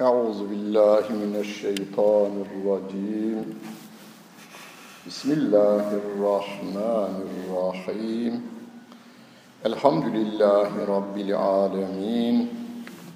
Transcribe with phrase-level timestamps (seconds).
[0.00, 3.44] أعوذ بالله من الشيطان الرجيم
[5.06, 8.42] بسم الله الرحمن الرحيم
[9.66, 12.48] الحمد لله رب العالمين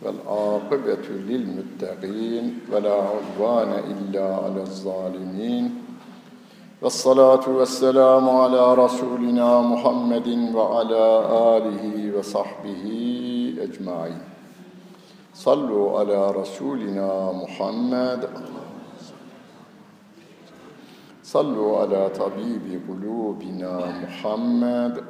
[0.02, 5.74] والعاقبة للمتقين ولا عدوان إلا على الظالمين
[6.82, 11.04] والصلاة والسلام على رسولنا محمد وعلى
[11.56, 12.84] آله وصحبه
[13.60, 14.31] أجمعين
[15.33, 18.29] صلوا على رسولنا محمد.
[21.23, 25.03] صلوا على طبيب قلوبنا محمد.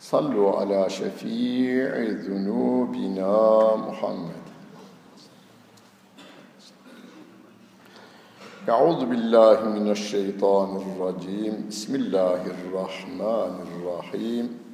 [0.00, 1.88] صلوا على شفيع
[2.28, 4.44] ذنوبنا محمد.
[8.68, 11.66] أعوذ بالله من الشيطان الرجيم.
[11.68, 14.65] بسم الله الرحمن الرحيم.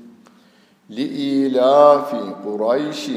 [0.90, 2.16] لإيلاف
[2.46, 3.12] قريش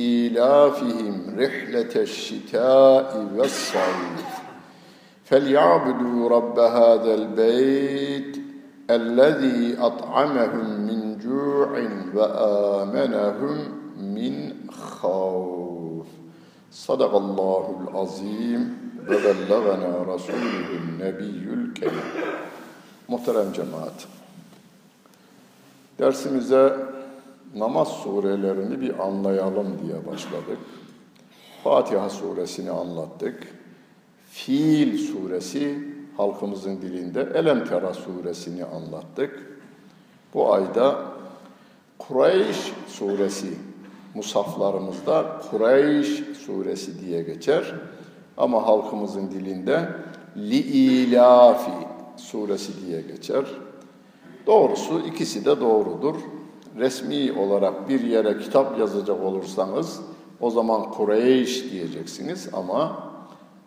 [0.00, 4.32] إيلافهم رحلة الشتاء والصيف
[5.24, 8.36] فليعبدوا رب هذا البيت
[8.90, 13.58] الذي أطعمهم من جوع وآمنهم
[13.98, 16.06] من خوف
[16.72, 22.12] صدق الله العظيم وبلغنا رسوله النبي الكريم
[23.08, 24.06] Muhterem cemaat,
[25.98, 26.85] dersimize
[27.55, 30.57] namaz surelerini bir anlayalım diye başladık.
[31.63, 33.47] Fatiha suresini anlattık.
[34.31, 35.79] Fiil suresi
[36.17, 39.59] halkımızın dilinde Elem Tera suresini anlattık.
[40.33, 41.05] Bu ayda
[41.97, 43.53] Kureyş suresi
[44.15, 46.07] musaflarımızda Kureyş
[46.45, 47.75] suresi diye geçer.
[48.37, 49.89] Ama halkımızın dilinde
[50.37, 51.71] Liilafi
[52.17, 53.45] suresi diye geçer.
[54.47, 56.15] Doğrusu ikisi de doğrudur.
[56.77, 59.99] Resmi olarak bir yere kitap yazacak olursanız
[60.39, 63.07] o zaman Kureyş diyeceksiniz ama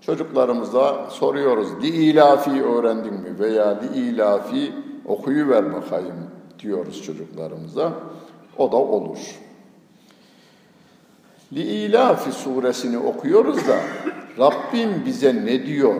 [0.00, 4.72] çocuklarımıza soruyoruz liilafi öğrendin mi veya liilafi
[5.06, 7.92] okuyuver bakayım diyoruz çocuklarımıza.
[8.58, 9.18] O da olur.
[11.52, 13.80] Liilafi suresini okuyoruz da
[14.38, 15.94] Rabbim bize ne diyor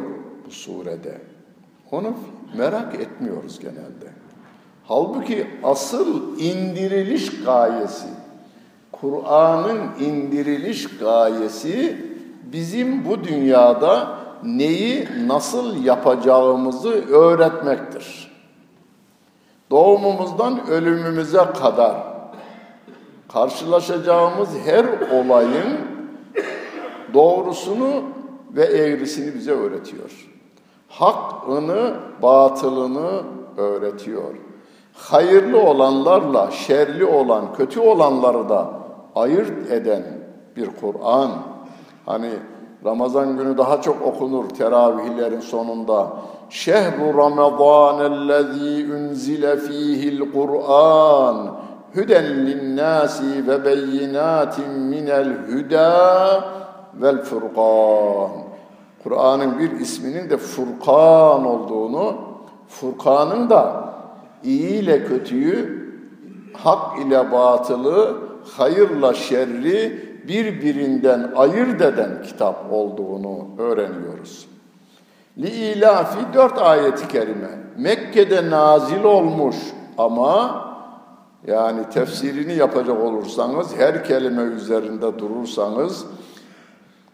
[0.47, 1.21] bu surede?
[1.91, 2.15] Onu
[2.56, 4.19] merak etmiyoruz genelde.
[4.91, 8.09] Halbuki asıl indiriliş gayesi,
[8.93, 12.05] Kur'an'ın indiriliş gayesi
[12.43, 18.33] bizim bu dünyada neyi nasıl yapacağımızı öğretmektir.
[19.71, 21.97] Doğumumuzdan ölümümüze kadar
[23.33, 25.78] karşılaşacağımız her olayın
[27.15, 28.03] doğrusunu
[28.51, 30.28] ve eğrisini bize öğretiyor.
[30.89, 33.22] Hakkını, batılını
[33.57, 34.50] öğretiyor
[34.95, 38.71] hayırlı olanlarla şerli olan, kötü olanları da
[39.15, 40.03] ayırt eden
[40.56, 41.31] bir Kur'an.
[42.06, 42.31] Hani
[42.84, 46.12] Ramazan günü daha çok okunur teravihlerin sonunda.
[46.51, 51.57] Şehru Ramazanellezî unzile fîhil Kur'an
[51.95, 56.45] hüden linnâsi ve beyinâtin minel hüdâ
[56.95, 58.31] vel furkan.
[59.03, 62.15] Kur'an'ın bir isminin de Furkan olduğunu,
[62.69, 63.91] Furkan'ın da
[64.45, 65.81] iyi ile kötüyü,
[66.53, 68.17] hak ile batılı,
[68.56, 74.47] hayırla şerri birbirinden ayırt eden kitap olduğunu öğreniyoruz.
[75.39, 77.49] Li-ilafi dört ayeti kerime.
[77.78, 79.56] Mekke'de nazil olmuş
[79.99, 80.65] ama
[81.47, 86.07] yani tefsirini yapacak olursanız, her kelime üzerinde durursanız,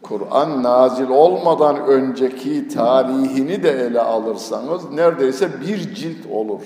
[0.01, 6.61] Kur'an nazil olmadan önceki tarihini de ele alırsanız neredeyse bir cilt olur.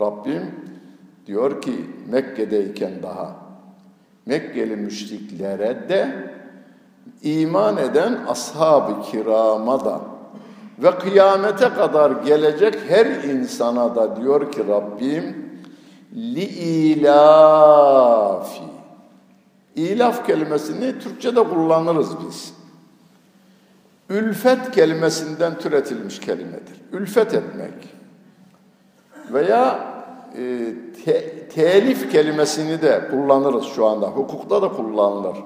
[0.00, 0.42] Rabbim
[1.26, 1.74] diyor ki
[2.10, 3.36] Mekke'deyken daha
[4.26, 6.30] Mekkeli müşriklere de
[7.22, 10.00] iman eden ashab-ı kirama da
[10.78, 15.50] ve kıyamete kadar gelecek her insana da diyor ki Rabbim
[16.14, 16.44] li
[16.84, 17.54] ilafi
[19.76, 22.54] İlaf kelimesini Türkçe'de kullanırız biz.
[24.08, 26.80] Ülfet kelimesinden türetilmiş kelimedir.
[26.92, 27.74] Ülfet etmek
[29.32, 29.94] veya
[30.38, 30.74] e,
[31.04, 34.06] te, telif kelimesini de kullanırız şu anda.
[34.06, 35.36] Hukukta da kullanılır.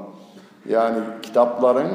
[0.68, 1.90] Yani kitapların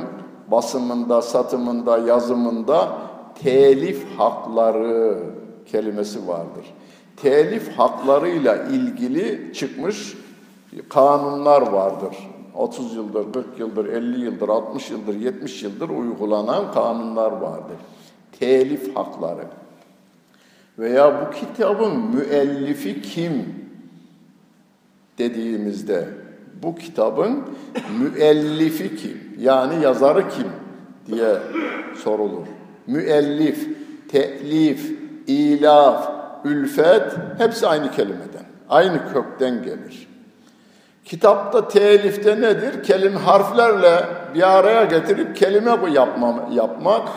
[0.47, 2.97] basımında, satımında, yazımında
[3.43, 5.17] telif hakları
[5.65, 6.73] kelimesi vardır.
[7.17, 10.17] Telif haklarıyla ilgili çıkmış
[10.89, 12.17] kanunlar vardır.
[12.55, 17.77] 30 yıldır, 40 yıldır, 50 yıldır, 60 yıldır, 70 yıldır uygulanan kanunlar vardır.
[18.39, 19.45] Telif hakları
[20.79, 23.55] veya bu kitabın müellifi kim
[25.17, 26.07] dediğimizde
[26.63, 27.43] bu kitabın
[27.99, 29.17] müellifi kim?
[29.39, 30.47] Yani yazarı kim
[31.07, 31.35] diye
[32.03, 32.47] sorulur.
[32.87, 33.67] Müellif,
[34.09, 34.91] telif,
[35.27, 36.09] ilaf,
[36.45, 40.07] ülfet hepsi aynı kelimeden, aynı kökten gelir.
[41.05, 42.83] Kitapta telifte nedir?
[42.83, 44.05] Kelime harflerle
[44.35, 47.09] bir araya getirip kelime yapma, yapmak,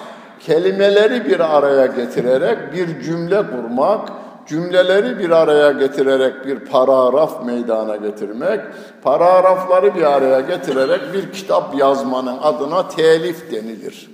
[0.47, 4.09] kelimeleri bir araya getirerek bir cümle kurmak,
[4.47, 8.61] cümleleri bir araya getirerek bir paragraf meydana getirmek,
[9.03, 14.11] paragrafları bir araya getirerek bir kitap yazmanın adına telif denilir.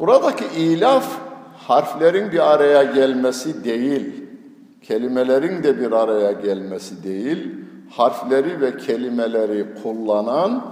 [0.00, 1.06] Buradaki ilaf
[1.68, 4.24] harflerin bir araya gelmesi değil,
[4.82, 7.54] kelimelerin de bir araya gelmesi değil,
[7.90, 10.64] harfleri ve kelimeleri kullanan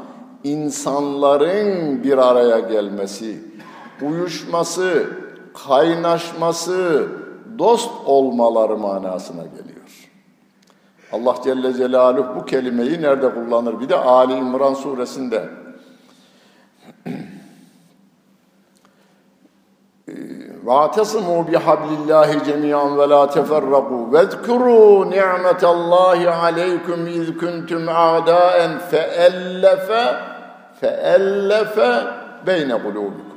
[0.44, 3.36] insanların bir araya gelmesi,
[4.01, 5.05] uyuşması,
[5.67, 7.07] kaynaşması,
[7.59, 10.11] dost olmaları manasına geliyor.
[11.11, 13.79] Allah Celle Celaluhu bu kelimeyi nerede kullanır?
[13.79, 15.49] Bir de Ali İmran suresinde
[20.67, 28.57] وَاَعْتَصِمُوا بِحَبْلِ اللّٰهِ جَمِيعًا وَلَا تَفَرَّقُوا وَاذْكُرُوا نِعْمَةَ اللّٰهِ عَلَيْكُمْ اِذْ كُنْتُمْ اَعْدَاءً
[28.91, 29.87] فَأَلَّفَ
[30.81, 31.75] فَأَلَّفَ
[32.49, 33.30] بَيْنَ قُلُوبِكُمْ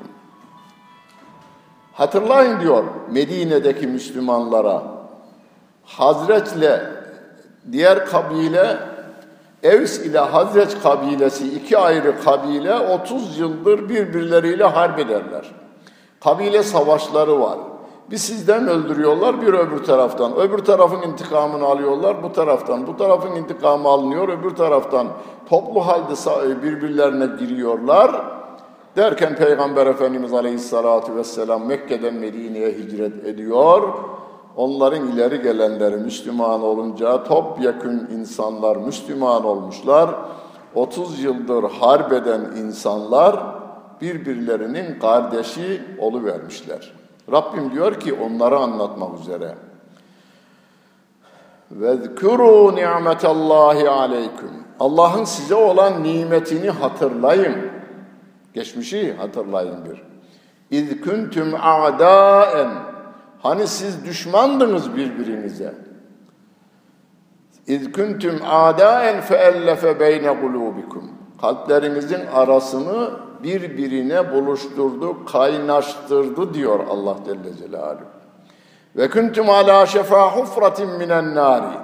[1.96, 4.84] Hatırlayın diyor Medine'deki Müslümanlara.
[5.84, 6.82] Hazreçle
[7.72, 8.78] diğer kabile
[9.64, 15.52] Evs ile Hazreç kabilesi iki ayrı kabile 30 yıldır birbirleriyle harp ederler.
[16.24, 17.58] Kabile savaşları var.
[18.12, 20.36] Bir sizden öldürüyorlar, bir öbür taraftan.
[20.36, 22.88] Öbür tarafın intikamını alıyorlar bu taraftan.
[22.88, 25.08] Bu tarafın intikamı alınıyor öbür taraftan.
[25.50, 26.16] Toplu halde
[26.64, 28.12] birbirlerine giriyorlar.
[28.96, 33.94] Derken Peygamber Efendimiz Aleyhisselatü Vesselam Mekke'den Medine'ye hicret ediyor.
[34.56, 40.10] Onların ileri gelenleri Müslüman olunca topyekün insanlar Müslüman olmuşlar.
[40.76, 43.40] 30 yıldır harp eden insanlar
[44.02, 45.82] birbirlerinin kardeşi
[46.26, 46.94] vermişler.
[47.32, 49.56] Rabbim diyor ki onları anlatmak üzere.
[51.72, 54.66] Vezkuru ni'metallahi aleyküm.
[54.80, 57.75] Allah'ın size olan nimetini hatırlayın.
[58.56, 60.04] Geçmişi hatırlayın bir.
[60.78, 62.70] İz kuntum a'daen.
[63.44, 65.74] Hani siz düşmandınız birbirinize.
[67.68, 71.12] İz kuntum a'daen feellefe beyne kulubikum.
[71.42, 73.10] Kalplerinizin arasını
[73.44, 78.04] birbirine buluşturdu, kaynaştırdı diyor Allah Celle Celaluhu.
[78.96, 81.78] Ve kuntum ala şefa hufratin minen nari.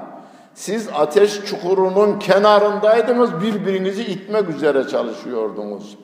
[0.54, 5.98] Siz ateş çukurunun kenarındaydınız, birbirinizi itmek üzere çalışıyordunuz.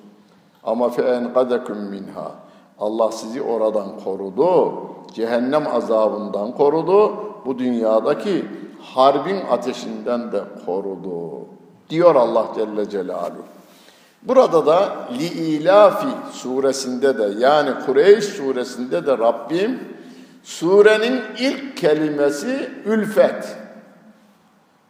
[0.67, 2.31] Ama fe enqadakum minha.
[2.79, 4.73] Allah sizi oradan korudu.
[5.13, 7.13] Cehennem azabından korudu.
[7.45, 8.45] Bu dünyadaki
[8.81, 11.45] harbin ateşinden de korudu.
[11.89, 13.43] Diyor Allah Celle Celaluhu.
[14.23, 19.79] Burada da Li'ilafi suresinde de yani Kureyş suresinde de Rabbim
[20.43, 23.57] surenin ilk kelimesi ülfet.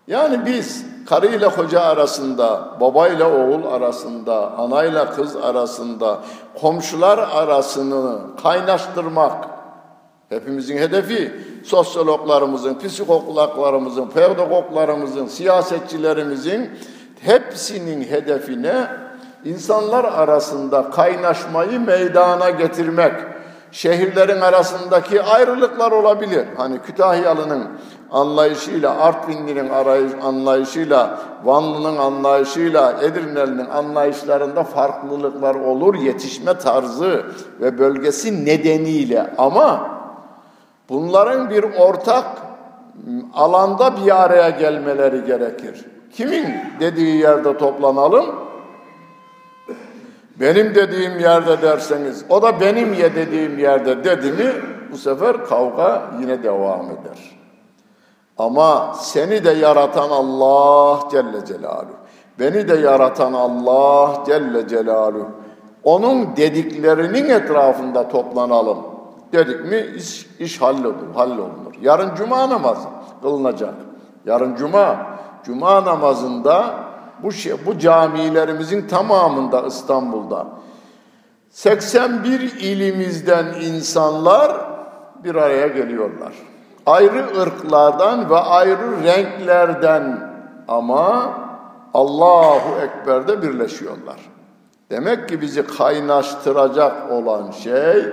[0.08, 6.20] Yani biz karıyla koca arasında, babayla oğul arasında, anayla kız arasında,
[6.62, 9.48] komşular arasını kaynaştırmak
[10.30, 11.34] hepimizin hedefi
[11.66, 16.72] sosyologlarımızın, psikologlarımızın, pedagoglarımızın, siyasetçilerimizin
[17.20, 18.88] hepsinin hedefine
[19.46, 23.14] insanlar arasında kaynaşmayı meydana getirmek,
[23.72, 26.48] şehirlerin arasındaki ayrılıklar olabilir.
[26.58, 27.68] Hani Kütahyalı'nın
[28.12, 29.70] anlayışıyla, Artvinli'nin
[30.22, 37.26] anlayışıyla, Vanlı'nın anlayışıyla, Edirne'nin anlayışlarında farklılıklar olur yetişme tarzı
[37.62, 39.90] ve bölgesi nedeniyle ama
[40.90, 42.26] bunların bir ortak
[43.34, 45.86] alanda bir araya gelmeleri gerekir.
[46.14, 46.46] Kimin
[46.80, 48.26] dediği yerde toplanalım?
[50.40, 54.54] Benim dediğim yerde derseniz, o da benim ye dediğim yerde dedi mi,
[54.92, 57.37] bu sefer kavga yine devam eder.
[58.38, 61.96] Ama seni de yaratan Allah Celle Celaluhu,
[62.40, 65.28] beni de yaratan Allah Celle Celaluhu,
[65.84, 68.78] onun dediklerinin etrafında toplanalım
[69.34, 71.74] dedik mi iş, iş hallolur, hallolunur.
[71.82, 72.88] Yarın cuma namazı
[73.22, 73.74] kılınacak.
[74.26, 75.08] Yarın cuma,
[75.46, 76.76] cuma namazında
[77.24, 80.48] bu, şey, bu camilerimizin tamamında İstanbul'da
[81.50, 84.52] 81 ilimizden insanlar
[85.24, 86.34] bir araya geliyorlar.
[86.88, 90.20] Ayrı ırklardan ve ayrı renklerden
[90.68, 91.34] ama
[91.94, 94.18] Allahu Ekber'de birleşiyorlar.
[94.92, 98.06] Demek ki bizi kaynaştıracak olan şey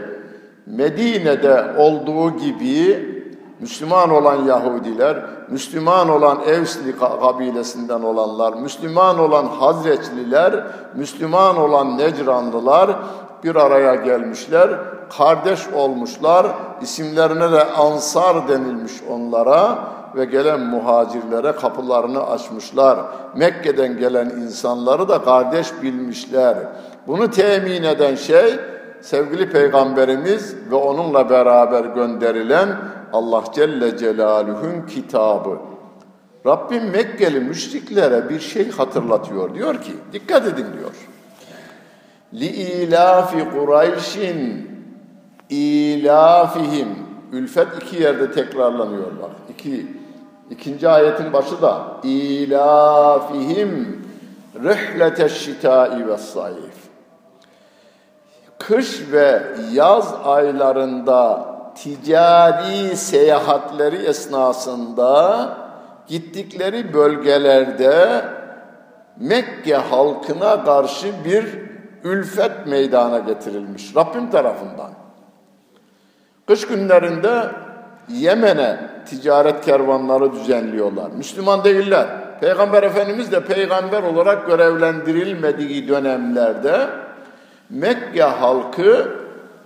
[0.66, 3.14] Medine'de olduğu gibi
[3.61, 12.97] Müslüman olan Yahudiler Müslüman olan Evsli kabilesinden olanlar, Müslüman olan Hazreçliler, Müslüman olan Necranlılar
[13.45, 14.71] bir araya gelmişler,
[15.19, 16.47] kardeş olmuşlar,
[16.83, 19.79] isimlerine de Ansar denilmiş onlara
[20.17, 22.99] ve gelen muhacirlere kapılarını açmışlar.
[23.37, 26.57] Mekke'den gelen insanları da kardeş bilmişler.
[27.07, 28.55] Bunu temin eden şey
[29.01, 32.69] sevgili peygamberimiz ve onunla beraber gönderilen
[33.13, 35.59] Allah Celle Celaluhu'nun kitabı.
[36.47, 39.55] Rabbim Mekkeli müşriklere bir şey hatırlatıyor.
[39.55, 40.91] Diyor ki, dikkat edin diyor.
[42.35, 44.71] İlafi Kureyşin
[45.50, 46.88] ilafihim.
[47.33, 49.31] Ülfet iki yerde tekrarlanıyor bak.
[49.50, 49.87] İki,
[50.50, 54.05] ikinci ayetin başı da ilafihim
[54.64, 56.85] rihlete şitai ve sayif.
[58.59, 65.49] Kış ve yaz aylarında ticari seyahatleri esnasında
[66.09, 68.25] gittikleri bölgelerde
[69.17, 71.63] Mekke halkına karşı bir
[72.04, 74.90] ülfet meydana getirilmiş Rabbim tarafından.
[76.46, 77.49] Kış günlerinde
[78.08, 81.11] Yemen'e ticaret kervanları düzenliyorlar.
[81.11, 82.06] Müslüman değiller.
[82.40, 86.87] Peygamber Efendimiz de peygamber olarak görevlendirilmediği dönemlerde
[87.70, 89.08] Mekke halkı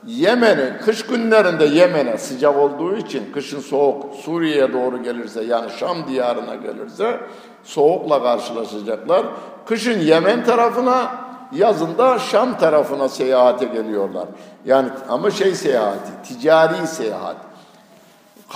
[0.06, 6.54] Yemen'i kış günlerinde Yemen'e sıcak olduğu için kışın soğuk Suriye'ye doğru gelirse yani Şam diyarına
[6.54, 7.20] gelirse
[7.64, 9.26] soğukla karşılaşacaklar.
[9.66, 14.28] Kışın Yemen tarafına yazında Şam tarafına seyahate geliyorlar.
[14.64, 17.36] Yani ama şey seyahati, ticari seyahat.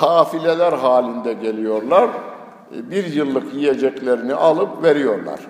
[0.00, 2.10] Kafileler halinde geliyorlar.
[2.70, 5.40] Bir yıllık yiyeceklerini alıp veriyorlar.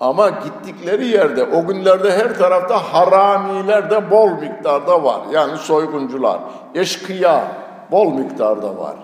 [0.00, 5.20] Ama gittikleri yerde o günlerde her tarafta haramiler de bol miktarda var.
[5.32, 6.40] Yani soyguncular,
[6.74, 7.44] eşkıya
[7.90, 8.96] bol miktarda var.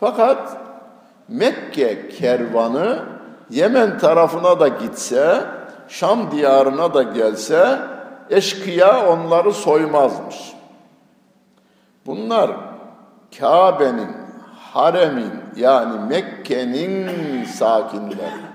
[0.00, 0.56] Fakat
[1.28, 3.16] Mekke kervanı
[3.50, 5.44] Yemen tarafına da gitse,
[5.88, 7.78] Şam diyarına da gelse
[8.30, 10.52] eşkıya onları soymazmış.
[12.06, 12.50] Bunlar
[13.38, 14.10] Kabe'nin,
[14.72, 18.46] haremin yani Mekke'nin sakinleri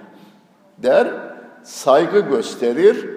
[0.77, 1.07] der
[1.63, 3.09] saygı gösterir,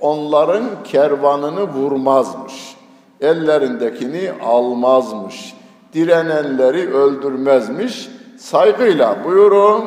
[0.00, 2.76] onların kervanını vurmazmış,
[3.20, 5.54] ellerindekini almazmış,
[5.92, 9.84] direnenleri öldürmezmiş, saygıyla buyurun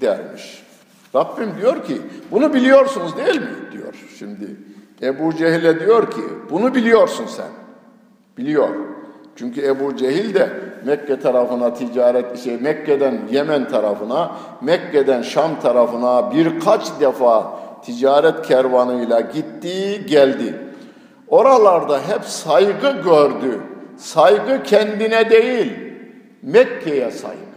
[0.00, 0.57] dermiş.
[1.14, 3.48] Rabbim diyor ki, bunu biliyorsunuz değil mi?
[3.72, 4.56] diyor şimdi.
[5.02, 7.48] Ebu Cehil'e diyor ki, bunu biliyorsun sen.
[8.38, 8.68] Biliyor.
[9.36, 10.50] Çünkü Ebu Cehil de
[10.84, 20.06] Mekke tarafına ticaret, şey Mekke'den Yemen tarafına, Mekke'den Şam tarafına birkaç defa ticaret kervanıyla gitti,
[20.06, 20.54] geldi.
[21.28, 23.60] Oralarda hep saygı gördü.
[23.96, 25.72] Saygı kendine değil,
[26.42, 27.47] Mekke'ye saygı.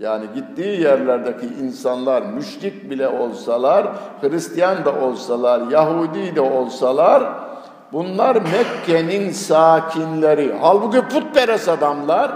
[0.00, 3.86] Yani gittiği yerlerdeki insanlar müşrik bile olsalar,
[4.20, 7.22] Hristiyan da olsalar, Yahudi de olsalar,
[7.92, 10.54] Bunlar Mekke'nin sakinleri.
[10.60, 12.32] Halbuki putperest adamlar,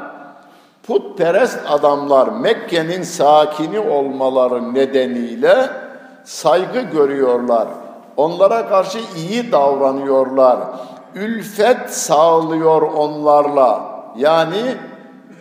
[0.87, 5.71] putperest adamlar Mekke'nin sakini olmaları nedeniyle
[6.25, 7.69] saygı görüyorlar.
[8.17, 10.59] Onlara karşı iyi davranıyorlar.
[11.15, 13.81] Ülfet sağlıyor onlarla.
[14.17, 14.77] Yani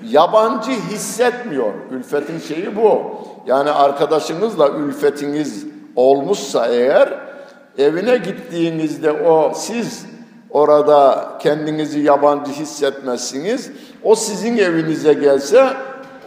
[0.10, 1.74] yabancı hissetmiyor.
[1.92, 3.02] Ülfetin şeyi bu.
[3.48, 7.34] Yani arkadaşınızla ülfetiniz olmuşsa eğer
[7.78, 10.06] Evine gittiğinizde o siz
[10.50, 13.72] orada kendinizi yabancı hissetmezsiniz.
[14.04, 15.68] O sizin evinize gelse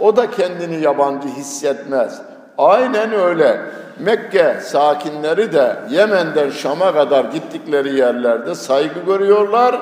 [0.00, 2.20] o da kendini yabancı hissetmez.
[2.58, 3.60] Aynen öyle.
[3.98, 9.80] Mekke sakinleri de Yemen'den Şam'a kadar gittikleri yerlerde saygı görüyorlar.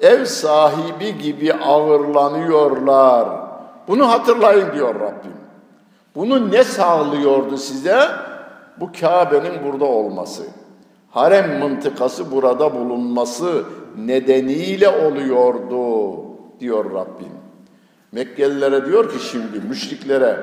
[0.00, 3.28] Ev sahibi gibi ağırlanıyorlar.
[3.88, 5.38] Bunu hatırlayın diyor Rabbim.
[6.14, 8.08] Bunu ne sağlıyordu size?
[8.80, 10.42] Bu Kabe'nin burada olması
[11.10, 13.64] harem mıntıkası burada bulunması
[13.96, 16.16] nedeniyle oluyordu
[16.60, 17.32] diyor Rabbim.
[18.12, 20.36] Mekkelilere diyor ki şimdi müşriklere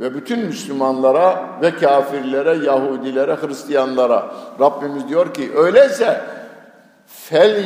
[0.00, 6.20] ve bütün Müslümanlara ve kafirlere, Yahudilere, Hristiyanlara Rabbimiz diyor ki öyleyse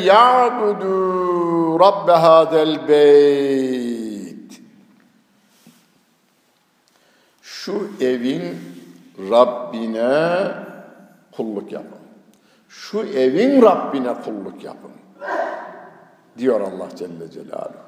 [0.04, 4.60] ya'budu rabbe hadel beyt
[7.42, 8.58] şu evin
[9.30, 10.50] Rabbine
[11.36, 12.04] kulluk yapın
[12.74, 14.90] şu evin Rabbine kulluk yapın.
[16.38, 17.84] Diyor Allah Celle Celaluhu.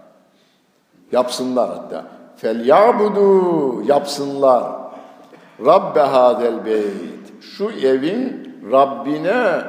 [1.12, 2.04] Yapsınlar hatta.
[2.36, 4.64] Fel yabudu yapsınlar.
[5.66, 7.42] Rabbe hadel beyt.
[7.56, 9.62] Şu evin Rabbine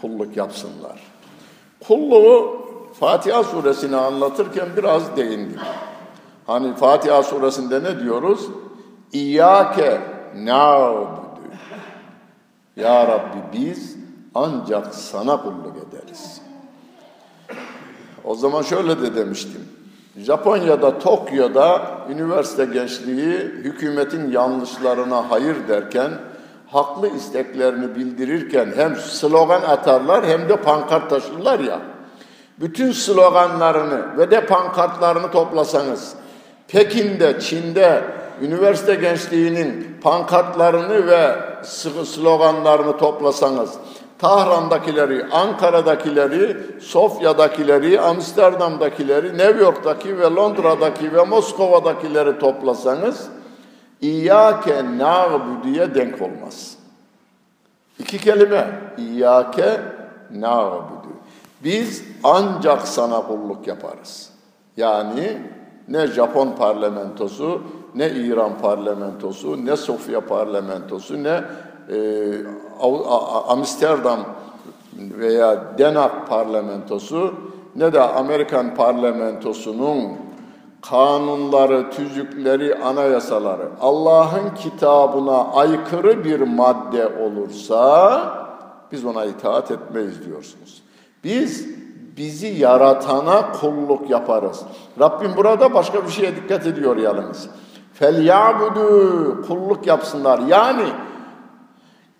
[0.00, 1.00] kulluk yapsınlar.
[1.86, 2.58] Kulluğu
[3.00, 5.60] Fatiha suresini anlatırken biraz değindim.
[6.46, 8.48] Hani Fatiha suresinde ne diyoruz?
[9.12, 10.00] İyyâke
[10.36, 11.28] na'budu.
[12.76, 13.96] Ya Rabbi biz
[14.34, 16.40] ancak sana kulluk ederiz.
[18.24, 19.68] O zaman şöyle de demiştim.
[20.16, 26.10] Japonya'da, Tokyo'da üniversite gençliği hükümetin yanlışlarına hayır derken,
[26.72, 31.80] haklı isteklerini bildirirken hem slogan atarlar hem de pankart taşırlar ya.
[32.60, 36.14] Bütün sloganlarını ve de pankartlarını toplasanız,
[36.68, 38.04] Pekin'de, Çin'de
[38.40, 41.36] üniversite gençliğinin pankartlarını ve
[42.04, 43.70] sloganlarını toplasanız,
[44.18, 53.28] Tahran'dakileri, Ankara'dakileri, Sofya'dakileri, Amsterdam'dakileri, New York'taki ve Londra'daki ve Moskova'dakileri toplasanız
[54.00, 56.76] İyyâke na'budu'ya denk olmaz.
[57.98, 58.80] İki kelime.
[58.98, 59.80] İyyâke
[60.30, 61.08] na'budu.
[61.64, 64.30] Biz ancak sana kulluk yaparız.
[64.76, 65.38] Yani
[65.88, 67.62] ne Japon parlamentosu,
[67.94, 71.44] ne İran parlamentosu, ne Sofya parlamentosu, ne
[71.90, 71.98] e,
[73.48, 74.20] Amsterdam
[74.98, 77.34] veya Denak parlamentosu
[77.76, 80.27] ne de Amerikan parlamentosunun
[80.82, 88.20] kanunları, tüzükleri, anayasaları Allah'ın kitabına aykırı bir madde olursa
[88.92, 90.82] biz ona itaat etmeyiz diyorsunuz.
[91.24, 91.68] Biz
[92.16, 94.62] bizi yaratana kulluk yaparız.
[95.00, 97.48] Rabbim burada başka bir şeye dikkat ediyor yalnız.
[97.94, 100.38] Fel ya'budu kulluk yapsınlar.
[100.38, 100.84] Yani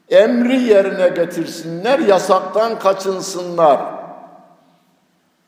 [0.08, 3.80] emri yerine getirsinler, yasaktan kaçınsınlar.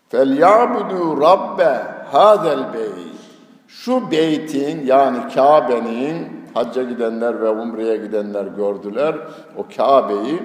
[0.08, 3.20] Fel ya'budu rabbe hadel beyt.
[3.68, 9.14] Şu beytin yani Kabe'nin hacca gidenler ve umreye gidenler gördüler.
[9.56, 10.42] O Kabe'yi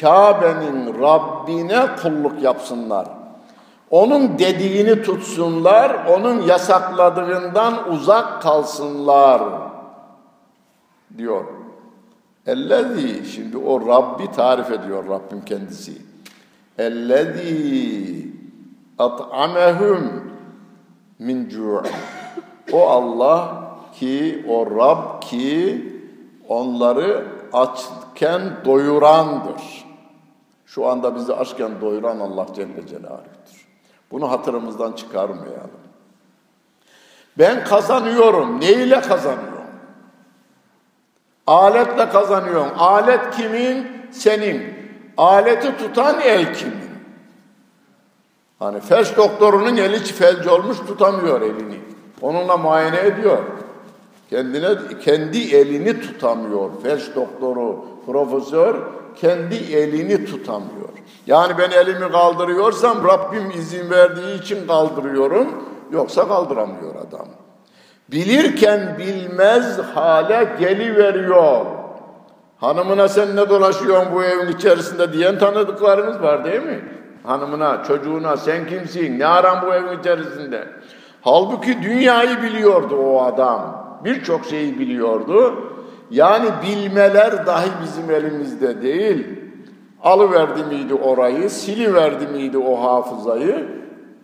[0.00, 3.06] Kabe'nin Rabbine kulluk yapsınlar.
[3.90, 9.42] Onun dediğini tutsunlar, onun yasakladığından uzak kalsınlar
[11.18, 11.44] diyor.
[12.46, 15.92] Ellezî, şimdi o Rabbi tarif ediyor Rabbim kendisi.
[16.78, 18.28] Ellezî
[18.98, 20.31] at'amehum
[21.22, 21.48] min
[22.72, 23.62] O Allah
[23.94, 25.84] ki, o Rab ki
[26.48, 29.84] onları açken doyurandır.
[30.66, 33.68] Şu anda bizi açken doyuran Allah Celle Celaluhu'dur.
[34.10, 35.82] Bunu hatırımızdan çıkarmayalım.
[37.38, 38.60] Ben kazanıyorum.
[38.60, 39.52] Ne ile kazanıyorum?
[41.46, 42.72] Aletle kazanıyorum.
[42.78, 43.86] Alet kimin?
[44.10, 44.74] Senin.
[45.16, 46.91] Aleti tutan el kimin?
[48.62, 51.80] Hani felç doktorunun eli felç olmuş tutamıyor elini.
[52.20, 53.38] Onunla muayene ediyor.
[54.30, 54.68] Kendine
[55.04, 56.70] kendi elini tutamıyor.
[56.82, 58.74] Felç doktoru, profesör
[59.20, 60.88] kendi elini tutamıyor.
[61.26, 65.48] Yani ben elimi kaldırıyorsam Rabbim izin verdiği için kaldırıyorum.
[65.92, 67.26] Yoksa kaldıramıyor adam
[68.08, 71.66] bilirken bilmez hale geliveriyor.
[72.56, 77.01] Hanımına sen ne dolaşıyorsun bu evin içerisinde diyen tanıdıklarımız var değil mi?
[77.23, 80.67] Hanımına, çocuğuna sen kimsin, ne aran bu evin içerisinde?
[81.21, 83.87] Halbuki dünyayı biliyordu o adam.
[84.05, 85.53] Birçok şeyi biliyordu.
[86.11, 89.27] Yani bilmeler dahi bizim elimizde değil.
[90.03, 93.67] Alıverdi miydi orayı, siliverdi miydi o hafızayı?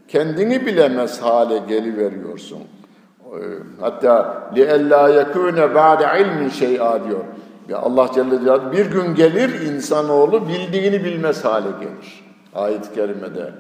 [0.07, 2.59] Kendini bilemez hale geliveriyorsun.
[2.59, 3.39] Ee,
[3.81, 7.23] hatta لِأَلَّا يَكُونَ بَعْدَ عِلْمٍ şey'a diyor.
[7.69, 12.23] Ya Allah Celle Celaluhu bir gün gelir insanoğlu bildiğini bilmez hale gelir.
[12.58, 13.52] Ayet-i kerimede.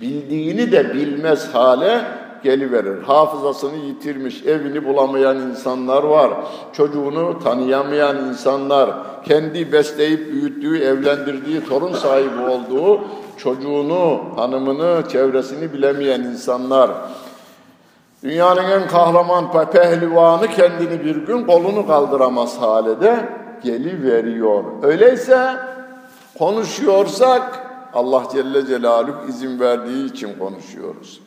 [0.00, 2.00] Bildiğini de bilmez hale
[2.42, 3.02] geliverir.
[3.02, 6.30] Hafızasını yitirmiş, evini bulamayan insanlar var.
[6.72, 8.90] Çocuğunu tanıyamayan insanlar,
[9.24, 13.00] kendi besleyip büyüttüğü, evlendirdiği, torun sahibi olduğu
[13.36, 16.90] çocuğunu, hanımını, çevresini bilemeyen insanlar.
[18.22, 23.28] Dünyanın en kahraman pehlivanı kendini bir gün kolunu kaldıramaz halede
[23.62, 24.64] geli veriyor.
[24.82, 25.50] Öyleyse
[26.38, 27.63] konuşuyorsak
[27.94, 31.20] Allah Celle Celaluhu izin verdiği için konuşuyoruz.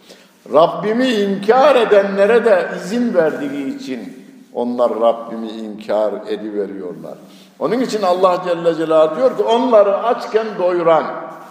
[0.53, 7.17] Rabbimi inkar edenlere de izin verdiği için onlar Rabbimi inkar ediveriyorlar.
[7.59, 11.05] Onun için Allah Celle Celaluhu diyor ki onları açken doyuran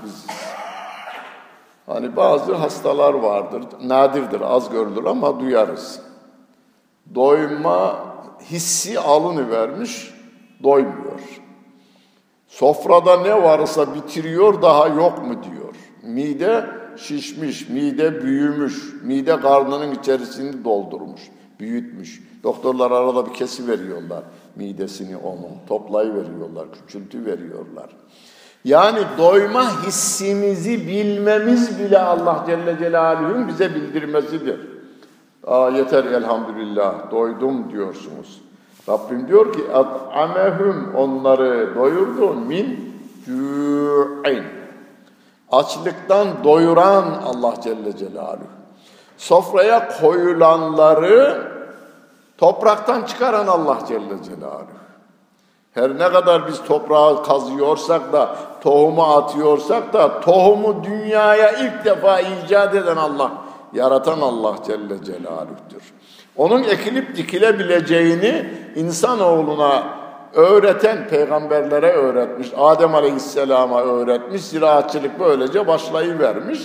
[0.04, 0.26] biziz.
[1.86, 6.00] Hani bazı hastalar vardır, nadirdir, az görülür ama duyarız.
[7.14, 7.96] Doyma
[8.40, 10.14] hissi alını vermiş,
[10.62, 11.20] doymuyor.
[12.58, 15.74] Sofrada ne varsa bitiriyor, daha yok mu diyor.
[16.02, 16.66] Mide
[16.96, 21.20] şişmiş, mide büyümüş, mide karnının içerisini doldurmuş,
[21.60, 22.22] büyütmüş.
[22.42, 24.22] Doktorlar arada bir kesi veriyorlar
[24.56, 27.90] midesini onun, toplayı veriyorlar, küçültü veriyorlar.
[28.64, 34.60] Yani doyma hissimizi bilmemiz bile Allah Celle Celaluhu'nun bize bildirmesidir.
[35.46, 38.42] Aa, yeter elhamdülillah doydum diyorsunuz.
[38.88, 42.94] Rabbim diyor ki at'amehum onları doyurdu min
[43.26, 44.44] cu'in.
[45.52, 48.46] Açlıktan doyuran Allah Celle Celaluhu.
[49.16, 51.48] Sofraya koyulanları
[52.38, 54.76] topraktan çıkaran Allah Celle Celaluhu.
[55.74, 62.74] Her ne kadar biz toprağı kazıyorsak da, tohumu atıyorsak da, tohumu dünyaya ilk defa icat
[62.74, 63.32] eden Allah,
[63.72, 65.65] yaratan Allah Celle Celaluh'tür.
[66.36, 68.44] Onun ekilip dikilebileceğini
[68.74, 69.96] insanoğluna
[70.34, 76.60] öğreten peygamberlere öğretmiş, Adem Aleyhisselam'a öğretmiş, ziraatçılık böylece başlayıvermiş.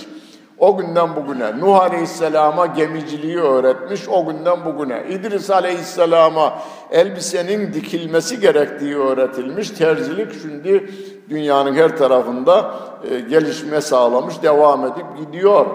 [0.57, 6.53] O günden bugüne Nuh Aleyhisselam'a gemiciliği öğretmiş, o günden bugüne İdris Aleyhisselam'a
[6.91, 9.69] elbisenin dikilmesi gerektiği öğretilmiş.
[9.69, 10.89] Terzilik şimdi
[11.29, 12.73] dünyanın her tarafında
[13.11, 15.65] e, gelişme sağlamış, devam edip gidiyor.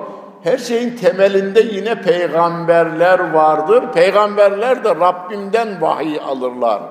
[0.46, 3.92] Her şeyin temelinde yine peygamberler vardır.
[3.92, 6.82] Peygamberler de Rabbimden vahiy alırlar.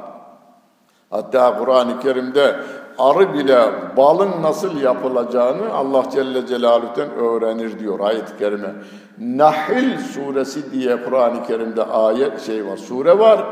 [1.09, 2.55] Hatta Kur'an-ı Kerim'de
[2.97, 3.59] arı bile
[3.97, 8.73] balın nasıl yapılacağını Allah Celle Celaluhu'dan öğrenir diyor ayet-i kerime.
[9.19, 13.45] Nahil suresi diye Kur'an-ı Kerim'de ayet şey var, sure var.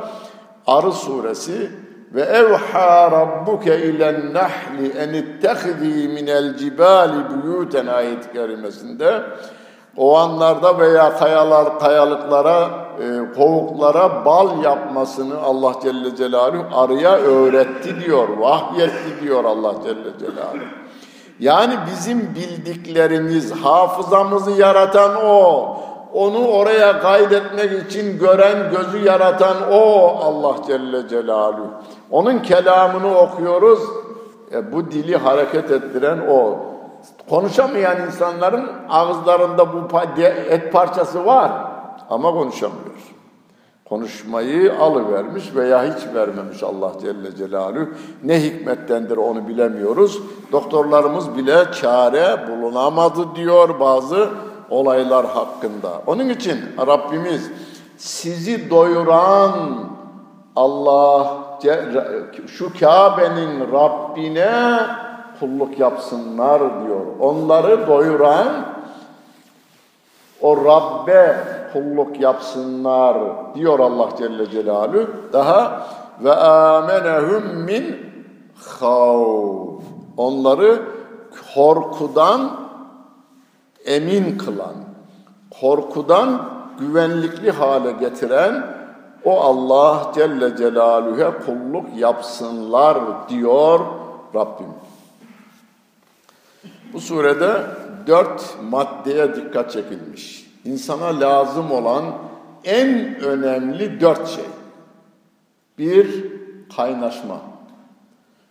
[0.68, 1.72] Arı suresi
[2.14, 9.24] ve evha rabbuke ilen nahli en ittehzi minel cibali buyuten ayet-i kerimesinde
[9.98, 19.22] Ovanlarda veya kayalar, kayalıklara, e, kovuklara bal yapmasını Allah Celle Celaluhu arıya öğretti diyor, vahyetti
[19.22, 20.66] diyor Allah Celle Celaluhu.
[21.40, 25.78] Yani bizim bildiklerimiz, hafızamızı yaratan O,
[26.14, 31.68] onu oraya kaydetmek için gören, gözü yaratan O Allah Celle Celaluhu.
[32.12, 33.80] Onun kelamını okuyoruz,
[34.52, 36.73] e, bu dili hareket ettiren O.
[37.34, 41.52] Konuşamayan insanların ağızlarında bu et parçası var
[42.10, 42.96] ama konuşamıyor.
[43.86, 47.88] Konuşmayı alıvermiş veya hiç vermemiş Allah Celle Celaluhu.
[48.24, 50.22] Ne hikmettendir onu bilemiyoruz.
[50.52, 54.30] Doktorlarımız bile çare bulunamadı diyor bazı
[54.70, 55.90] olaylar hakkında.
[56.08, 57.52] Onun için Rabbimiz
[57.98, 59.54] sizi doyuran
[60.56, 61.38] Allah
[62.48, 64.80] şu Kabe'nin Rabbine
[65.44, 67.06] kulluk yapsınlar diyor.
[67.20, 68.48] Onları doyuran
[70.42, 71.38] o Rabbe
[71.74, 73.18] kulluk yapsınlar
[73.56, 75.08] diyor Allah Celle Celaluhu.
[75.34, 75.88] Daha
[76.24, 77.96] ve amenehum min
[78.80, 79.84] havf.
[80.18, 80.82] Onları
[81.56, 82.52] korkudan
[83.86, 84.76] emin kılan,
[85.62, 86.42] korkudan
[86.80, 88.66] güvenlikli hale getiren
[89.26, 92.98] o Allah Celle Celaluhu'ya kulluk yapsınlar
[93.30, 93.80] diyor
[94.36, 94.93] Rabbim.
[96.94, 97.62] Bu surede
[98.08, 100.48] dört maddeye dikkat çekilmiş.
[100.66, 102.04] İnsana lazım olan
[102.64, 104.46] en önemli dört şey.
[105.78, 106.26] Bir,
[106.76, 107.38] kaynaşma.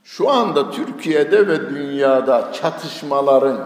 [0.04, 3.58] Şu anda Türkiye'de ve dünyada çatışmaların,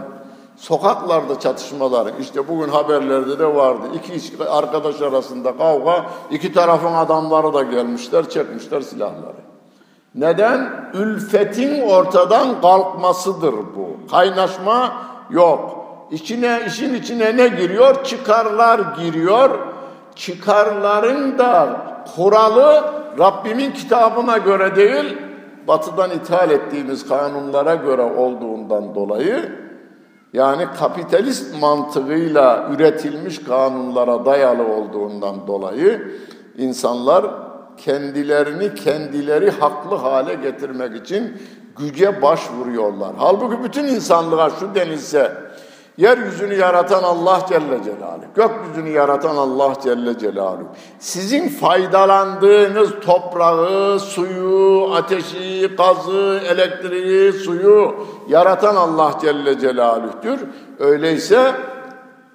[0.56, 3.86] sokaklarda çatışmaların, işte bugün haberlerde de vardı.
[3.94, 9.45] İki arkadaş arasında kavga, iki tarafın adamları da gelmişler, çekmişler silahları.
[10.16, 10.90] Neden?
[10.94, 14.10] Ülfetin ortadan kalkmasıdır bu.
[14.10, 14.92] Kaynaşma
[15.30, 15.86] yok.
[16.10, 18.04] İçine, işin içine ne giriyor?
[18.04, 19.50] Çıkarlar giriyor.
[20.14, 21.80] Çıkarların da
[22.16, 22.84] kuralı
[23.18, 25.18] Rabbimin kitabına göre değil,
[25.68, 29.52] batıdan ithal ettiğimiz kanunlara göre olduğundan dolayı,
[30.32, 36.12] yani kapitalist mantığıyla üretilmiş kanunlara dayalı olduğundan dolayı
[36.58, 37.24] insanlar
[37.78, 41.42] kendilerini kendileri haklı hale getirmek için
[41.78, 43.12] güce başvuruyorlar.
[43.18, 45.32] Halbuki bütün insanlığa şu denilse,
[45.96, 55.70] yeryüzünü yaratan Allah Celle Celaluhu, gökyüzünü yaratan Allah Celle Celaluhu, sizin faydalandığınız toprağı, suyu, ateşi,
[55.76, 57.94] gazı, elektriği, suyu
[58.28, 60.38] yaratan Allah Celle Celaluhu'dur.
[60.78, 61.54] Öyleyse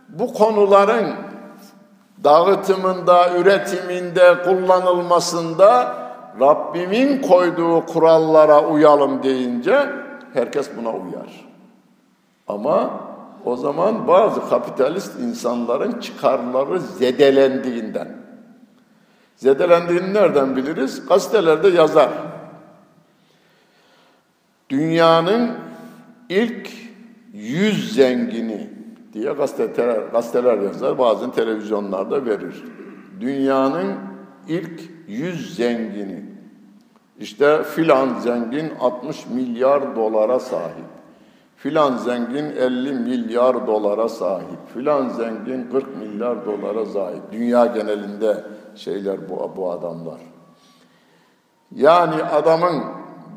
[0.10, 1.31] bu konuların
[2.24, 6.02] dağıtımında, üretiminde, kullanılmasında
[6.40, 9.90] Rabbimin koyduğu kurallara uyalım deyince
[10.34, 11.46] herkes buna uyar.
[12.48, 12.90] Ama
[13.46, 18.08] o zaman bazı kapitalist insanların çıkarları zedelendiğinden.
[19.36, 21.08] Zedelendiğini nereden biliriz?
[21.08, 22.10] Gazetelerde yazar.
[24.70, 25.52] Dünyanın
[26.30, 26.70] ilk
[27.34, 28.81] yüz zengini
[29.14, 32.64] diye gazeteler, gazeteler yazar, bazen televizyonlarda verir.
[33.20, 33.94] Dünyanın
[34.48, 36.26] ilk yüz zengini.
[37.20, 40.86] İşte filan zengin 60 milyar dolara sahip.
[41.56, 44.60] Filan zengin 50 milyar dolara sahip.
[44.74, 47.22] Filan zengin 40 milyar dolara sahip.
[47.32, 48.44] Dünya genelinde
[48.76, 50.20] şeyler bu, bu adamlar.
[51.76, 52.84] Yani adamın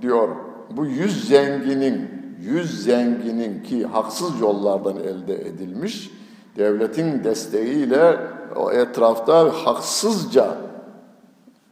[0.03, 0.29] diyor
[0.71, 2.14] bu yüz zenginin,
[2.45, 6.11] yüz zenginin ki haksız yollardan elde edilmiş,
[6.57, 8.17] devletin desteğiyle
[8.57, 10.47] o etrafta haksızca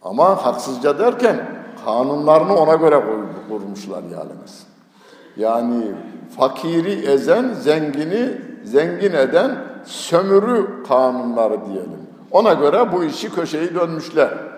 [0.02, 1.48] ama haksızca derken
[1.84, 3.04] kanunlarını ona göre
[3.48, 4.66] kurmuşlar yalnız.
[5.36, 5.84] Yani
[6.36, 12.02] fakiri ezen, zengini zengin eden sömürü kanunları diyelim.
[12.30, 14.51] Ona göre bu işi köşeyi dönmüşler.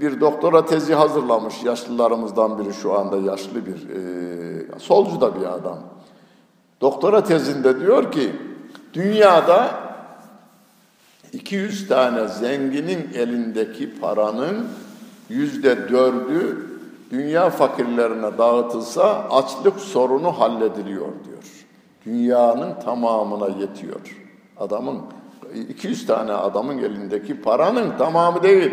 [0.00, 5.78] Bir doktora tezi hazırlamış yaşlılarımızdan biri şu anda yaşlı bir e, solcu da bir adam.
[6.80, 8.32] Doktora tezinde diyor ki
[8.92, 9.70] dünyada
[11.32, 14.66] 200 tane zenginin elindeki paranın
[15.28, 16.66] yüzde dördü
[17.10, 21.66] dünya fakirlerine dağıtılsa açlık sorunu hallediliyor diyor.
[22.06, 24.18] Dünyanın tamamına yetiyor.
[24.56, 24.98] Adamın
[25.68, 28.72] 200 tane adamın elindeki paranın tamamı değil.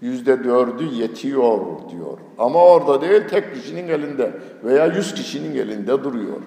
[0.00, 2.18] Yüzde dördü yetiyor diyor.
[2.38, 4.30] Ama orada değil tek kişinin elinde
[4.64, 6.40] veya yüz kişinin elinde duruyor.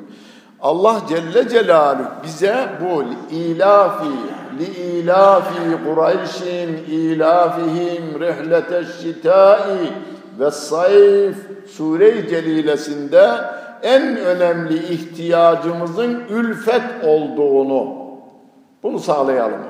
[0.62, 3.04] Allah Celle Celaluhu bize bu
[3.36, 4.10] ilafi
[4.60, 9.94] li ilafi Kureyşin ilafihim rihleteş şitai
[10.40, 11.36] ve sayf
[11.68, 13.30] sure-i celilesinde
[13.84, 17.96] en önemli ihtiyacımızın ülfet olduğunu
[18.84, 19.62] bunu sağlayalım.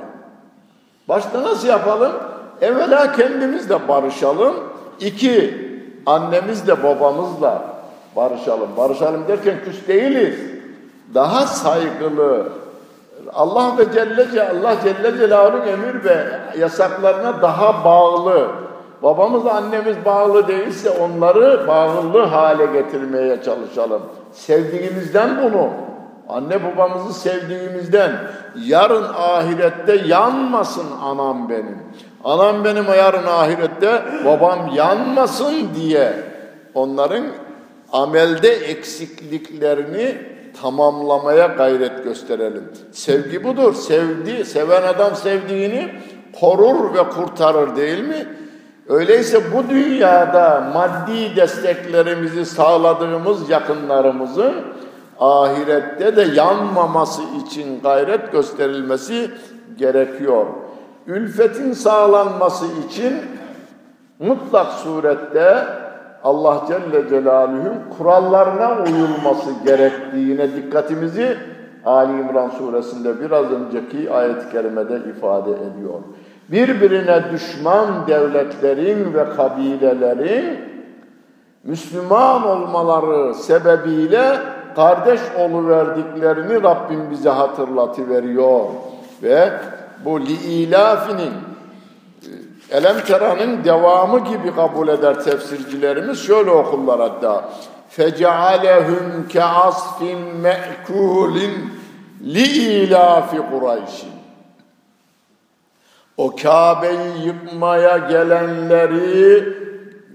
[1.09, 2.11] Başta nasıl yapalım?
[2.61, 4.55] Evvela kendimizle barışalım.
[4.99, 5.69] İki,
[6.05, 7.63] annemizle babamızla
[8.15, 8.69] barışalım.
[8.77, 10.39] Barışalım derken küs değiliz.
[11.13, 12.49] Daha saygılı,
[13.33, 16.25] Allah ve Celle Allah Celle Celaluhu'nun emir ve
[16.59, 18.47] yasaklarına daha bağlı.
[19.03, 24.01] Babamız annemiz bağlı değilse onları bağlı hale getirmeye çalışalım.
[24.31, 25.69] Sevdiğimizden bunu
[26.29, 28.11] Anne babamızı sevdiğimizden
[28.55, 31.77] yarın ahirette yanmasın anam benim.
[32.23, 36.13] Anam benim yarın ahirette babam yanmasın diye
[36.73, 37.23] onların
[37.91, 40.17] amelde eksikliklerini
[40.61, 42.63] tamamlamaya gayret gösterelim.
[42.91, 43.73] Sevgi budur.
[43.73, 45.89] Sevdi, seven adam sevdiğini
[46.39, 48.27] korur ve kurtarır değil mi?
[48.89, 54.53] Öyleyse bu dünyada maddi desteklerimizi sağladığımız yakınlarımızın
[55.19, 59.31] ahirette de yanmaması için gayret gösterilmesi
[59.77, 60.45] gerekiyor.
[61.07, 63.13] Ülfetin sağlanması için
[64.19, 65.65] mutlak surette
[66.23, 71.37] Allah Celle Celaluhu'nun kurallarına uyulması gerektiğine dikkatimizi
[71.85, 75.99] Ali İmran suresinde biraz önceki ayet-i kerimede ifade ediyor.
[76.51, 80.59] Birbirine düşman devletlerin ve kabilelerin
[81.63, 84.39] Müslüman olmaları sebebiyle
[84.75, 85.19] kardeş
[85.67, 88.61] verdiklerini Rabbim bize hatırlatıveriyor.
[89.23, 89.49] Ve
[90.04, 91.32] bu liilafinin
[92.70, 96.26] Elem Tera'nın devamı gibi kabul eder tefsircilerimiz.
[96.26, 97.48] Şöyle okurlar hatta.
[97.96, 99.98] فَجَعَلَهُمْ كَعَصْفٍ
[100.44, 101.36] مَأْكُولٍ
[102.34, 104.04] لِإِلَافِ قُرَيْشٍ
[106.16, 109.44] O Kabe'yi yıkmaya gelenleri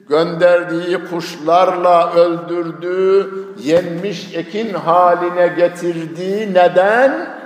[0.10, 3.30] gönderdiği kuşlarla öldürdü,
[3.64, 7.40] yenmiş ekin haline getirdiği neden?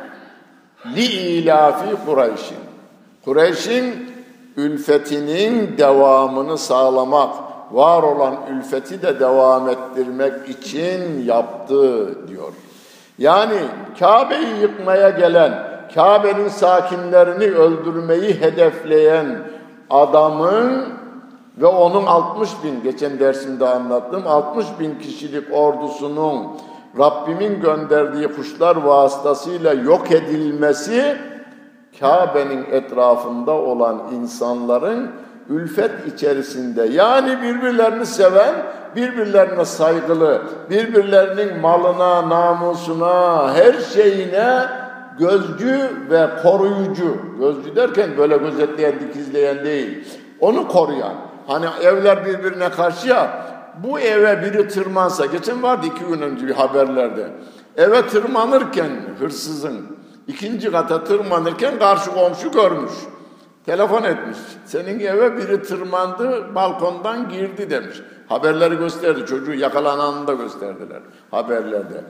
[0.97, 2.59] Li ilafi Kureyş'in.
[3.25, 4.09] Kureyş'in
[4.57, 7.35] ülfetinin devamını sağlamak,
[7.73, 12.53] var olan ülfeti de devam ettirmek için yaptı diyor.
[13.19, 13.57] Yani
[13.99, 19.39] Kabe'yi yıkmaya gelen, Kabe'nin sakinlerini öldürmeyi hedefleyen
[19.91, 20.89] adamın
[21.59, 26.47] ve onun 60 bin, geçen dersimde anlattım, 60 bin kişilik ordusunun
[26.99, 31.17] Rabbimin gönderdiği kuşlar vasıtasıyla yok edilmesi,
[32.01, 35.11] Kabe'nin etrafında olan insanların
[35.49, 38.55] ülfet içerisinde yani birbirlerini seven,
[38.97, 44.67] birbirlerine saygılı, birbirlerinin malına, namusuna, her şeyine
[45.19, 47.17] gözcü ve koruyucu.
[47.41, 50.09] Gözcü derken böyle gözetleyen, dikizleyen değil.
[50.41, 51.15] Onu koruyan.
[51.47, 53.31] Hani evler birbirine karşı ya,
[53.83, 57.29] bu eve biri tırmansa, geçen vardı iki gün önce haberlerde.
[57.77, 59.81] Eve tırmanırken hırsızın,
[60.27, 62.93] ikinci kata tırmanırken karşı komşu görmüş.
[63.67, 64.39] Telefon etmiş.
[64.65, 68.03] Senin eve biri tırmandı, balkondan girdi demiş.
[68.29, 69.27] Haberleri gösterdi.
[69.27, 72.05] Çocuğu yakalananını da gösterdiler haberlerde.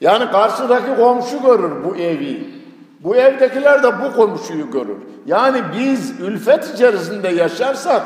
[0.00, 2.60] Yani karşıdaki komşu görür bu evi.
[3.00, 4.96] Bu evdekiler de bu komşuyu görür.
[5.26, 8.02] Yani biz ülfet içerisinde yaşarsak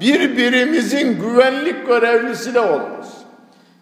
[0.00, 3.26] birbirimizin güvenlik görevlisi de oluruz.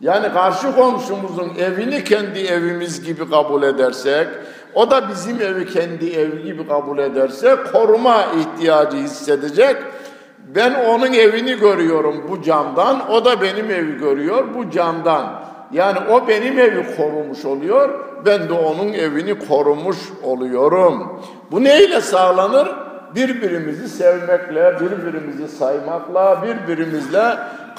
[0.00, 4.28] Yani karşı komşumuzun evini kendi evimiz gibi kabul edersek,
[4.74, 9.76] o da bizim evi kendi evi gibi kabul ederse koruma ihtiyacı hissedecek.
[10.54, 15.44] Ben onun evini görüyorum bu camdan, o da benim evi görüyor bu camdan.
[15.72, 17.90] Yani o benim evi korumuş oluyor,
[18.26, 21.22] ben de onun evini korumuş oluyorum.
[21.50, 22.68] Bu neyle sağlanır?
[23.14, 27.38] Birbirimizi sevmekle, birbirimizi saymakla, birbirimizle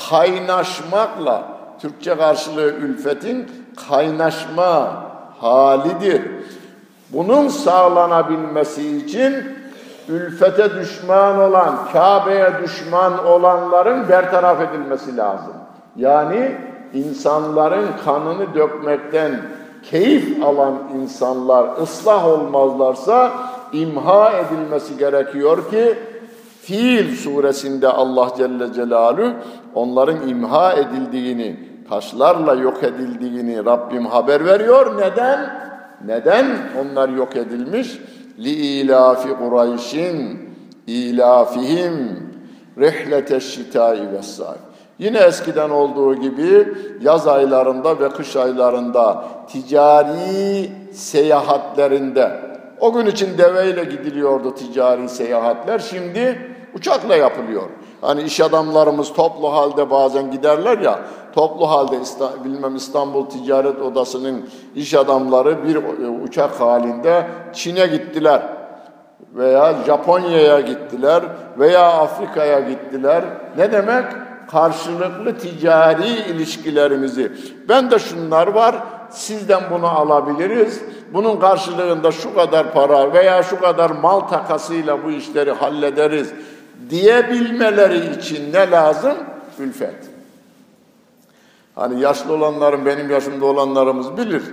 [0.10, 1.44] kaynaşmakla.
[1.82, 3.52] Türkçe karşılığı ülfetin
[3.90, 5.04] kaynaşma
[5.40, 6.22] halidir.
[7.14, 9.36] Bunun sağlanabilmesi için
[10.10, 15.54] ülfete düşman olan, Kabe'ye düşman olanların bertaraf edilmesi lazım.
[15.96, 16.56] Yani
[16.94, 19.42] insanların kanını dökmekten
[19.84, 23.32] keyif alan insanlar ıslah olmazlarsa
[23.74, 25.98] imha edilmesi gerekiyor ki
[26.62, 29.34] Fiil suresinde Allah Celle Celaluhu
[29.76, 34.98] onların imha edildiğini, taşlarla yok edildiğini Rabbim haber veriyor.
[34.98, 35.66] Neden?
[36.06, 36.46] Neden
[36.82, 38.00] onlar yok edilmiş?
[38.40, 40.50] Li ilafi Kureyşin
[40.88, 42.30] ilafihim
[42.78, 44.22] rihlete şitai ve
[45.00, 52.32] Yine eskiden olduğu gibi yaz aylarında ve kış aylarında ticari seyahatlerinde
[52.80, 55.80] o gün için deveyle gidiliyordu ticari seyahatler.
[55.80, 57.64] Şimdi uçakla yapılıyor.
[58.02, 61.00] Hani iş adamlarımız toplu halde bazen giderler ya,
[61.36, 62.00] toplu halde
[62.46, 68.42] bilmem İstanbul Ticaret Odası'nın iş adamları bir e, uçak halinde Çin'e gittiler
[69.36, 71.24] veya Japonya'ya gittiler
[71.60, 73.24] veya Afrika'ya gittiler.
[73.58, 74.06] Ne demek?
[74.52, 77.32] Karşılıklı ticari ilişkilerimizi.
[77.70, 78.76] Ben de şunlar var,
[79.16, 80.82] sizden bunu alabiliriz.
[81.14, 86.34] Bunun karşılığında şu kadar para veya şu kadar mal takasıyla bu işleri hallederiz
[86.90, 89.14] diyebilmeleri için ne lazım?
[89.60, 89.96] Ülfet.
[91.76, 94.44] Hani yaşlı olanların, benim yaşımda olanlarımız bilir.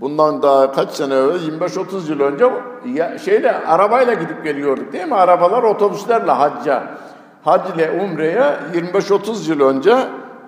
[0.00, 2.50] Bundan daha kaç sene evvel, 25-30 yıl önce
[3.24, 5.14] şeyle arabayla gidip geliyorduk değil mi?
[5.14, 6.82] Arabalar otobüslerle hacca.
[7.44, 9.96] Hac ile umreye 25-30 yıl önce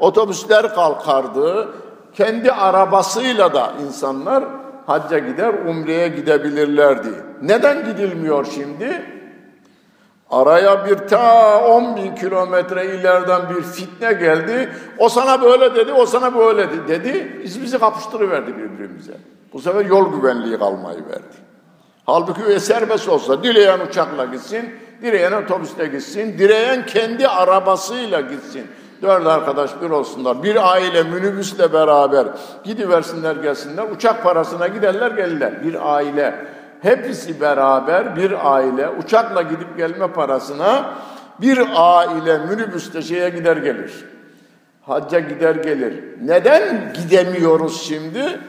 [0.01, 1.69] otobüsler kalkardı.
[2.15, 4.45] Kendi arabasıyla da insanlar
[4.87, 7.09] hacca gider, umreye gidebilirlerdi.
[7.43, 9.03] Neden gidilmiyor şimdi?
[10.31, 14.69] Araya bir ta 10 bin kilometre ileriden bir fitne geldi.
[14.99, 17.41] O sana böyle dedi, o sana böyle dedi.
[17.45, 19.13] Biz bizi kapıştırıverdi birbirimize.
[19.53, 21.37] Bu sefer yol güvenliği kalmayı verdi.
[22.07, 24.71] Halbuki serbest olsa dileyen uçakla gitsin,
[25.03, 28.67] dileyen otobüsle gitsin, dileyen kendi arabasıyla gitsin.
[29.03, 30.43] Dört arkadaş bir olsunlar.
[30.43, 32.27] Bir aile minibüsle beraber
[32.65, 33.91] gidiversinler gelsinler.
[33.91, 35.65] Uçak parasına giderler gelirler.
[35.65, 36.47] Bir aile.
[36.83, 40.95] Hepsi beraber bir aile uçakla gidip gelme parasına
[41.41, 44.05] bir aile minibüste şeye gider gelir.
[44.83, 46.05] Hacca gider gelir.
[46.23, 48.41] Neden gidemiyoruz şimdi?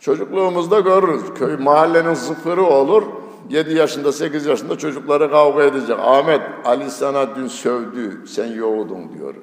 [0.00, 1.22] Çocukluğumuzda görürüz.
[1.38, 3.02] Köy mahallenin zıfırı olur.
[3.50, 5.96] 7 yaşında 8 yaşında çocukları kavga edecek.
[6.00, 9.34] Ahmet Ali sana dün sövdü sen yoğudun diyor.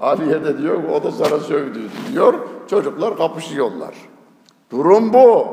[0.00, 1.80] Ali'ye de diyor o da sana sövdü
[2.12, 2.34] diyor.
[2.70, 3.94] Çocuklar kapışıyorlar.
[4.70, 5.46] Durum bu.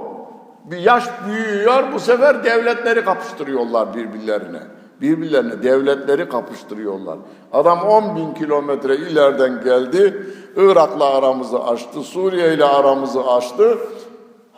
[0.63, 4.59] Bir yaş büyüyor bu sefer devletleri kapıştırıyorlar birbirlerine.
[5.01, 7.17] Birbirlerine devletleri kapıştırıyorlar.
[7.53, 10.27] Adam 10 bin kilometre ileriden geldi.
[10.55, 12.01] Irak'la aramızı açtı.
[12.01, 13.77] Suriye ile aramızı açtı.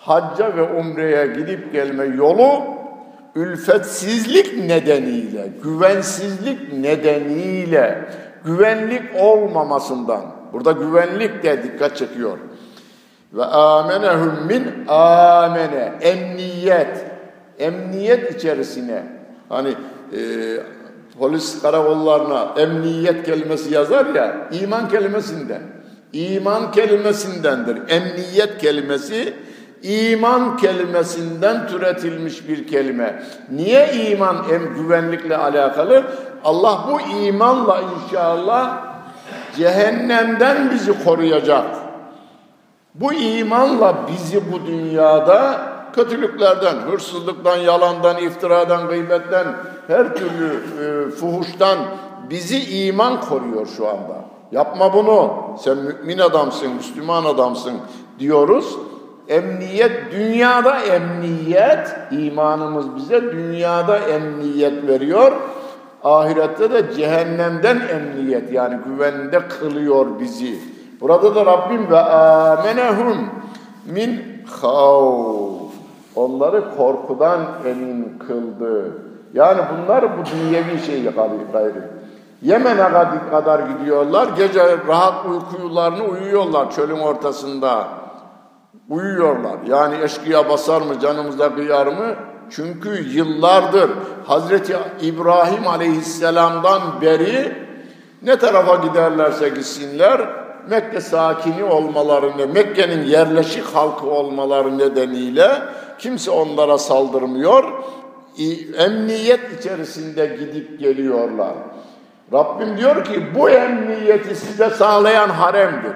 [0.06, 2.64] Hacca ve umreye gidip gelme yolu
[3.36, 8.10] ülfetsizlik nedeniyle, güvensizlik nedeniyle,
[8.46, 10.22] güvenlik olmamasından,
[10.54, 12.38] burada güvenlik de dikkat çekiyor.
[13.34, 17.06] Ve amenehum min amene, emniyet,
[17.60, 19.04] emniyet içerisine,
[19.50, 20.20] hani e,
[21.20, 25.62] polis karakollarına emniyet kelimesi yazar ya, iman kelimesinden,
[26.14, 27.78] iman kelimesindendir.
[27.90, 29.34] Emniyet kelimesi,
[29.84, 33.24] iman kelimesinden türetilmiş bir kelime.
[33.52, 36.04] Niye iman hem güvenlikle alakalı?
[36.44, 38.78] Allah bu imanla inşallah
[39.58, 41.66] cehennemden bizi koruyacak.
[42.96, 45.62] Bu imanla bizi bu dünyada
[45.96, 49.48] kötülüklerden, hırsızlıktan, yalandan, iftiradan, gıybetten,
[49.88, 51.78] her türlü e, fuhuştan
[52.30, 54.26] bizi iman koruyor şu anda.
[54.52, 55.34] Yapma bunu.
[55.64, 57.74] Sen mümin adamsın, Müslüman adamsın
[58.20, 58.78] diyoruz.
[59.30, 65.32] Emniyet, dünyada emniyet, imanımız bize dünyada emniyet veriyor.
[66.04, 70.60] Ahirette de cehennemden emniyet yani güvende kılıyor bizi.
[71.02, 73.18] Burada da Rabbim ve amenehum
[73.86, 74.22] min
[74.62, 75.72] havf.
[76.16, 78.92] Onları korkudan emin kıldı.
[79.34, 81.10] Yani bunlar bu dünyevi şeyi
[81.54, 81.90] gayrı.
[82.42, 84.28] Yemen'e kadar gidiyorlar.
[84.38, 87.88] Gece rahat uykularını uyuyorlar çölün ortasında.
[88.90, 89.58] Uyuyorlar.
[89.68, 92.16] Yani eşkıya basar mı canımıza kıyar mı?
[92.50, 93.92] Çünkü yıllardır
[94.26, 97.54] Hazreti İbrahim Aleyhisselam'dan beri
[98.22, 100.22] ne tarafa giderlerse gitsinler
[100.70, 105.52] Mekke sakini olmaları, Mekke'nin yerleşik halkı olmaları nedeniyle
[106.00, 107.64] kimse onlara saldırmıyor.
[108.78, 111.54] Emniyet içerisinde gidip geliyorlar.
[112.34, 115.94] Rabbim diyor ki bu emniyeti size sağlayan haremdir.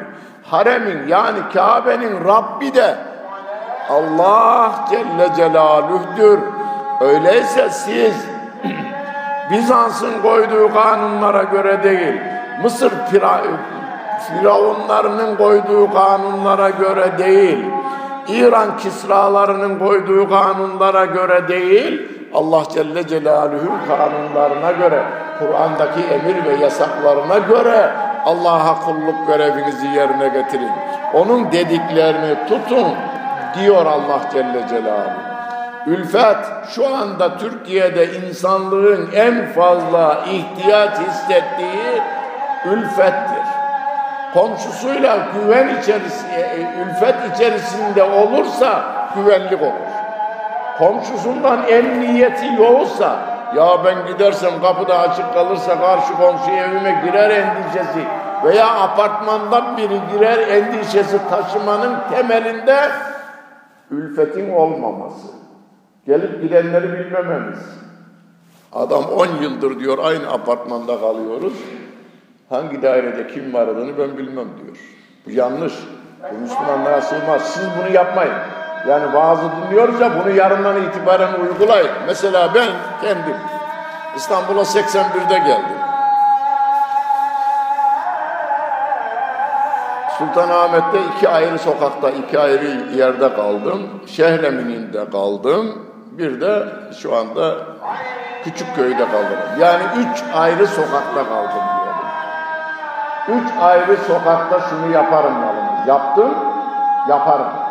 [0.52, 2.96] Haremin yani Kabe'nin Rabbi de
[3.90, 6.40] Allah Celle Celaluh'tür.
[7.02, 8.26] Öyleyse siz
[9.52, 12.22] Bizans'ın koyduğu kanunlara göre değil,
[12.64, 12.92] Mısır
[14.42, 17.66] firavunlarının koyduğu kanunlara göre değil,
[18.28, 25.04] İran kisralarının koyduğu kanunlara göre değil, Allah Celle Celaluhu'nun kanunlarına göre,
[25.40, 30.72] Kur'an'daki emir ve yasaklarına göre Allah'a kulluk görevinizi yerine getirin.
[31.14, 32.88] Onun dediklerini tutun
[33.56, 35.30] diyor Allah Celle Celaluhu.
[35.86, 36.38] Ülfet
[36.76, 42.02] şu anda Türkiye'de insanlığın en fazla ihtiyaç hissettiği
[42.66, 43.50] ülfettir.
[44.34, 48.84] Komşusuyla güven içerisinde, e, ülfet içerisinde olursa
[49.16, 49.90] güvenlik olur.
[50.78, 53.20] Komşusundan emniyeti yoksa,
[53.56, 58.06] ya ben gidersem kapıda açık kalırsa karşı komşu evime girer endişesi
[58.44, 62.90] veya apartmandan biri girer endişesi taşımanın temelinde
[63.92, 65.28] ülfetin olmaması.
[66.06, 67.60] Gelip gidenleri bilmememiz.
[68.74, 71.54] Adam 10 yıldır diyor aynı apartmanda kalıyoruz.
[72.50, 74.78] Hangi dairede kim var adını ben bilmem diyor.
[75.26, 75.74] Bu yanlış.
[76.34, 77.54] Bu Müslümanlara sığmaz.
[77.54, 78.34] Siz bunu yapmayın.
[78.88, 81.92] Yani vaazı dinliyoruz ya bunu yarından itibaren uygulayın.
[82.08, 82.70] Mesela ben
[83.02, 83.36] kendim
[84.16, 85.80] İstanbul'a 81'de geldim.
[90.18, 93.90] Sultanahmet'te iki ayrı sokakta, iki ayrı yerde kaldım.
[94.08, 95.86] Şehremin'inde kaldım.
[96.12, 96.66] Bir de
[97.02, 97.56] şu anda
[98.44, 99.40] küçük köyde kaldım.
[99.60, 102.00] Yani üç ayrı sokakta kaldım diyorum.
[103.28, 105.88] Üç ayrı sokakta şunu yaparım yalnız.
[105.88, 106.34] Yaptım,
[107.10, 107.69] yaparım.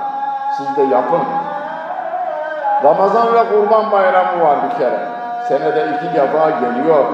[0.59, 1.21] Siz de yapın.
[2.85, 4.99] Ramazan ve Kurban Bayramı var bir kere.
[5.49, 7.05] Senede iki defa geliyor.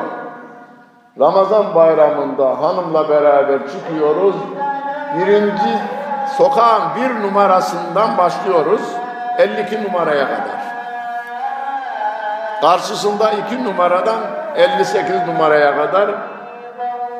[1.20, 4.34] Ramazan bayramında hanımla beraber çıkıyoruz.
[5.18, 5.78] Birinci
[6.36, 8.82] sokağın bir numarasından başlıyoruz.
[9.38, 10.64] 52 numaraya kadar.
[12.60, 14.18] Karşısında iki numaradan
[14.56, 16.10] 58 numaraya kadar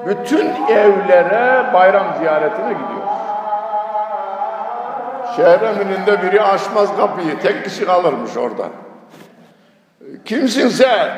[0.07, 3.04] bütün evlere bayram ziyaretine gidiyor.
[5.37, 8.65] Şehremininde biri açmaz kapıyı, tek kişi kalırmış orada.
[10.25, 11.09] Kimsin sen?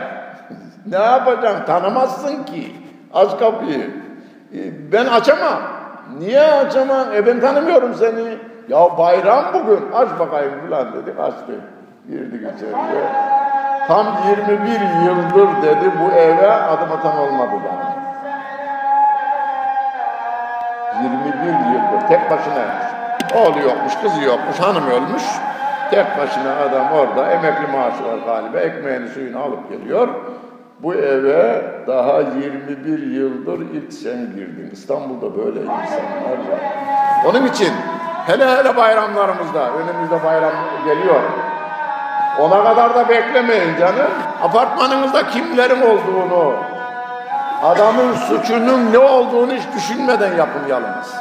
[0.87, 1.67] ne yapacaksın?
[1.67, 2.77] Tanımazsın ki.
[3.15, 3.91] Aç kapıyı.
[4.93, 5.63] Ben açamam.
[6.19, 7.13] Niye açamam?
[7.15, 8.39] E ben tanımıyorum seni.
[8.69, 9.93] Ya bayram bugün.
[9.95, 11.21] Aç bakayım falan dedik.
[11.21, 11.61] Açtı.
[12.09, 13.05] Girdik içeriye.
[13.89, 14.57] Tam 21
[15.07, 17.97] yıldır dedi bu eve adım atan olmadı daha.
[21.03, 22.96] 21 yıldır tek başına
[23.35, 25.23] Oğlu yokmuş, kızı yokmuş, hanım ölmüş.
[25.91, 28.61] Tek başına adam orada emekli maaşı var galiba.
[28.61, 30.09] Ekmeğini suyunu alıp geliyor.
[30.81, 34.71] Bu eve daha 21 yıldır ilk sen girdin.
[34.73, 36.61] İstanbul'da böyle insanlar var.
[37.27, 37.73] Onun için
[38.27, 40.53] hele hele bayramlarımızda, önümüzde bayram
[40.85, 41.21] geliyor.
[42.41, 44.11] Ona kadar da beklemeyin canım.
[44.43, 46.55] Apartmanınızda kimlerin olduğunu,
[47.63, 51.15] adamın suçunun ne olduğunu hiç düşünmeden yapın yalnız.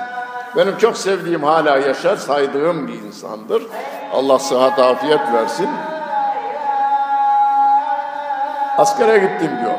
[0.57, 3.63] Benim çok sevdiğim hala yaşar, saydığım bir insandır.
[4.13, 5.69] Allah sıhhat afiyet versin.
[8.77, 9.77] Askere gittim diyor.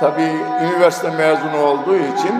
[0.00, 0.32] Tabii
[0.62, 2.34] üniversite mezunu olduğu için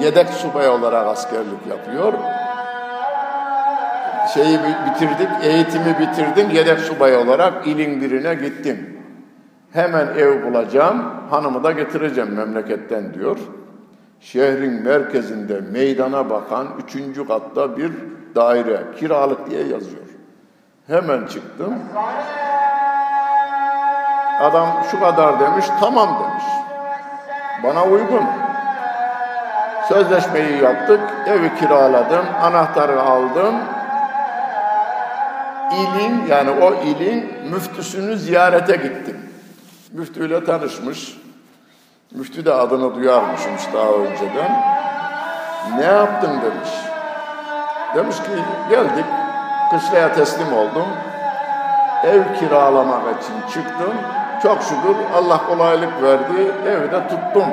[0.00, 2.12] yedek subay olarak askerlik yapıyor.
[4.34, 9.00] Şeyi bitirdik, eğitimi bitirdim, yedek subay olarak ilin birine gittim.
[9.72, 13.38] Hemen ev bulacağım, hanımı da getireceğim memleketten diyor
[14.20, 17.92] şehrin merkezinde meydana bakan üçüncü katta bir
[18.34, 20.02] daire kiralık diye yazıyor.
[20.86, 21.74] Hemen çıktım.
[24.40, 26.44] Adam şu kadar demiş, tamam demiş.
[27.62, 28.22] Bana uygun.
[29.88, 33.54] Sözleşmeyi yaptık, evi kiraladım, anahtarı aldım.
[35.72, 39.16] İlin yani o ilin müftüsünü ziyarete gittim.
[39.92, 41.18] Müftüyle tanışmış.
[42.14, 44.62] Müftü de adını duyarmışmış daha önceden.
[45.76, 46.70] Ne yaptın demiş.
[47.94, 48.30] Demiş ki
[48.70, 49.04] geldik,
[49.70, 50.86] kışlaya teslim oldum.
[52.04, 53.94] Ev kiralamak için çıktım.
[54.42, 56.52] Çok şükür Allah kolaylık verdi.
[56.66, 57.48] Evde tuttum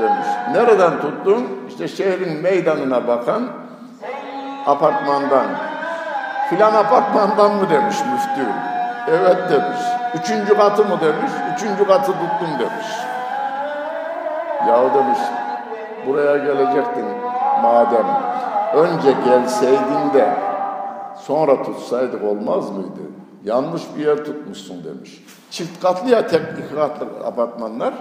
[0.00, 0.28] demiş.
[0.52, 1.46] Nereden tuttun?
[1.68, 3.48] İşte şehrin meydanına bakan
[4.66, 5.46] apartmandan.
[6.50, 8.46] Filan apartmandan mı demiş müftü.
[9.08, 10.03] Evet demiş.
[10.14, 11.32] Üçüncü katı mı demiş.
[11.54, 12.86] Üçüncü katı tuttum demiş.
[14.68, 15.18] Ya demiş
[16.06, 17.04] buraya gelecektin
[17.62, 18.06] madem.
[18.74, 20.28] Önce gelseydin de
[21.16, 23.00] sonra tutsaydık olmaz mıydı?
[23.44, 25.24] Yanlış bir yer tutmuşsun demiş.
[25.50, 27.94] Çift katlı ya tek iki katlı apartmanlar.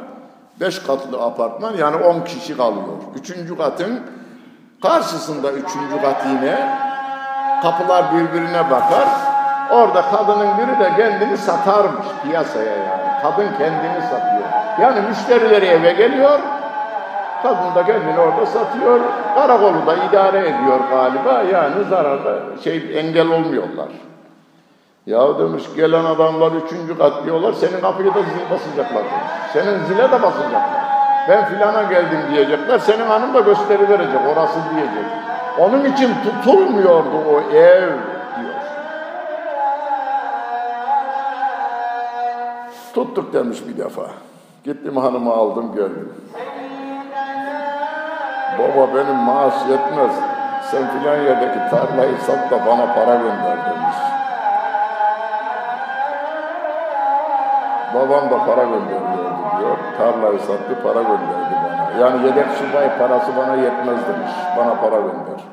[0.60, 2.98] Beş katlı apartman yani on kişi kalıyor.
[3.16, 4.00] Üçüncü katın
[4.82, 6.78] karşısında üçüncü kat yine
[7.62, 9.08] kapılar birbirine bakar.
[9.72, 13.22] Orada kadının biri de kendini satarmış piyasaya yani.
[13.22, 14.44] Kadın kendini satıyor.
[14.82, 16.40] Yani müşterileri eve geliyor.
[17.44, 19.00] Kadın da kendini orada satıyor.
[19.36, 21.44] Karakolu da idare ediyor galiba.
[21.52, 23.88] Yani zararda şey engel olmuyorlar.
[25.06, 27.54] Ya demiş gelen adamlar üçüncü kat diyorlar.
[27.54, 29.34] Senin kapıya da zil basacaklar demiş.
[29.54, 30.84] Senin zile de basacaklar.
[31.30, 32.80] Ben filana geldim diyecekler.
[32.80, 34.20] Senin hanım da gösteri verecek.
[34.34, 35.06] Orası diyecek.
[35.60, 37.90] Onun için tutulmuyordu o ev
[42.94, 44.06] Tuttuk demiş bir defa.
[44.64, 46.10] Gittim hanımı aldım geldim.
[48.60, 50.12] Baba benim maaş yetmez.
[50.72, 53.98] Sen filan yerdeki tarlayı sat da bana para gönder demiş.
[57.96, 59.78] Babam da para gönderiyordu diyor.
[59.98, 61.92] Tarlayı sattı para gönderdi bana.
[62.00, 64.32] Yani yedek subay parası bana yetmez demiş.
[64.58, 65.44] Bana para gönder.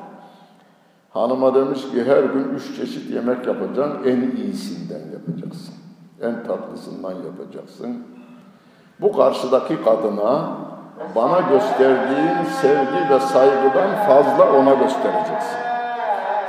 [1.13, 4.03] Hanıma demiş ki her gün üç çeşit yemek yapacaksın.
[4.05, 5.80] En iyisinden yapacaksın.
[6.21, 8.03] En tatlısından yapacaksın.
[9.01, 10.49] Bu karşıdaki kadına
[11.15, 15.57] bana gösterdiğin sevgi ve saygıdan fazla ona göstereceksin.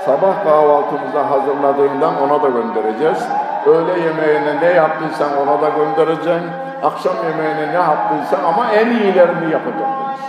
[0.05, 3.29] Sabah kahvaltımıza hazırladığından ona da göndereceğiz.
[3.67, 6.51] Öğle yemeğine ne yaptıysan ona da göndereceksin.
[6.83, 10.23] Akşam yemeğine ne yaptıysan ama en iyilerini yapacağım demiş.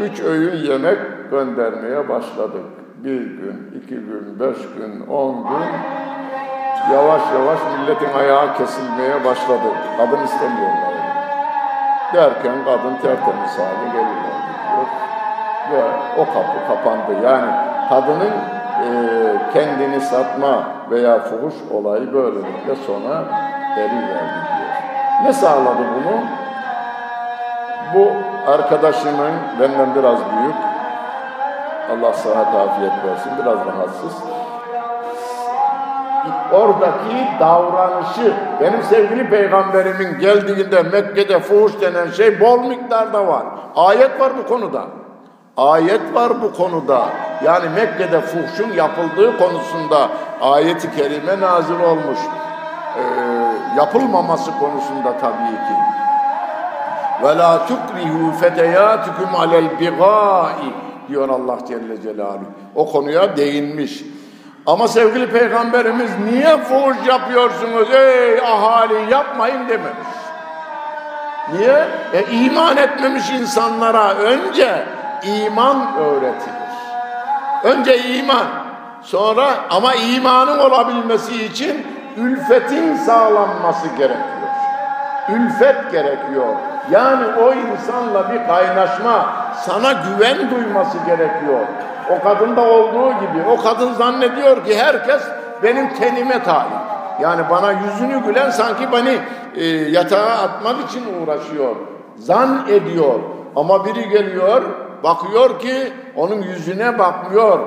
[0.00, 0.98] Üç öğün yemek
[1.30, 2.64] göndermeye başladık.
[2.96, 6.11] Bir gün, iki gün, beş gün, on gün.
[6.90, 9.68] Yavaş yavaş milletin ayağı kesilmeye başladı.
[9.96, 10.92] Kadın istemiyorlar.
[12.14, 14.32] Derken kadın tertemiz hale geliyor.
[15.72, 15.82] Ve
[16.18, 17.26] o kapı kapandı.
[17.26, 17.52] Yani
[17.88, 18.32] kadının
[18.82, 18.88] e,
[19.52, 23.22] kendini satma veya fuhuş olayı böylelikle sona
[23.76, 24.72] eriverdi diyor.
[25.24, 26.16] Ne sağladı bunu?
[27.94, 28.08] Bu
[28.52, 30.56] arkadaşımın benden biraz büyük,
[31.92, 34.41] Allah sıhhat afiyet versin, biraz rahatsız.
[36.52, 43.44] Oradaki davranışı, benim sevgili peygamberimin geldiğinde Mekke'de fuhuş denen şey bol miktarda var.
[43.76, 44.84] Ayet var bu konuda.
[45.56, 47.06] Ayet var bu konuda.
[47.44, 50.08] Yani Mekke'de fuhşun yapıldığı konusunda
[50.40, 52.18] ayeti kerime nazil olmuş.
[52.96, 53.02] Ee,
[53.76, 55.74] yapılmaması konusunda tabii ki.
[57.22, 60.72] Ve la tukrihu feteyatukum alel bigai
[61.08, 62.44] diyor Allah Celle Celaluhu.
[62.74, 64.04] O konuya değinmiş.
[64.66, 70.08] Ama sevgili peygamberimiz niye fuhuş yapıyorsunuz ey ahali yapmayın dememiş.
[71.52, 71.84] Niye?
[72.12, 74.84] E, iman etmemiş insanlara önce
[75.22, 76.72] iman öğretilir.
[77.64, 78.46] Önce iman.
[79.02, 81.86] Sonra ama imanın olabilmesi için
[82.16, 84.32] ülfetin sağlanması gerekiyor.
[85.28, 86.54] Ülfet gerekiyor.
[86.90, 91.66] Yani o insanla bir kaynaşma, sana güven duyması gerekiyor.
[92.10, 93.44] O kadında olduğu gibi.
[93.50, 95.22] O kadın zannediyor ki herkes
[95.62, 96.72] benim tenime talip.
[97.20, 99.18] Yani bana yüzünü gülen sanki beni
[99.56, 101.76] e, yatağa atmak için uğraşıyor.
[102.16, 103.20] Zan ediyor.
[103.56, 104.62] Ama biri geliyor,
[105.04, 107.58] bakıyor ki onun yüzüne bakmıyor.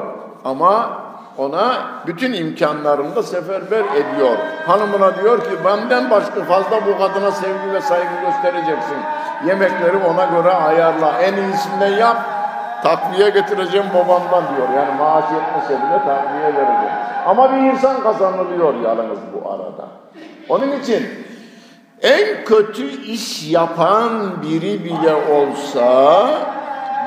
[0.46, 0.90] Ama
[1.38, 1.76] ona
[2.08, 4.38] bütün imkanlarını da seferber ediyor.
[4.68, 8.98] Hanımına diyor ki benden başka fazla bu kadına sevgi ve saygı göstereceksin.
[9.48, 11.22] Yemekleri ona göre ayarla.
[11.22, 12.35] En iyisinden yap.
[12.86, 14.68] Takviye getireceğim babamdan diyor.
[14.76, 16.96] Yani maaş yetmese bile takviye vereceğim.
[17.28, 19.88] Ama bir insan kazanılıyor yalnız bu arada.
[20.50, 21.08] Onun için
[22.02, 26.28] en kötü iş yapan biri bile olsa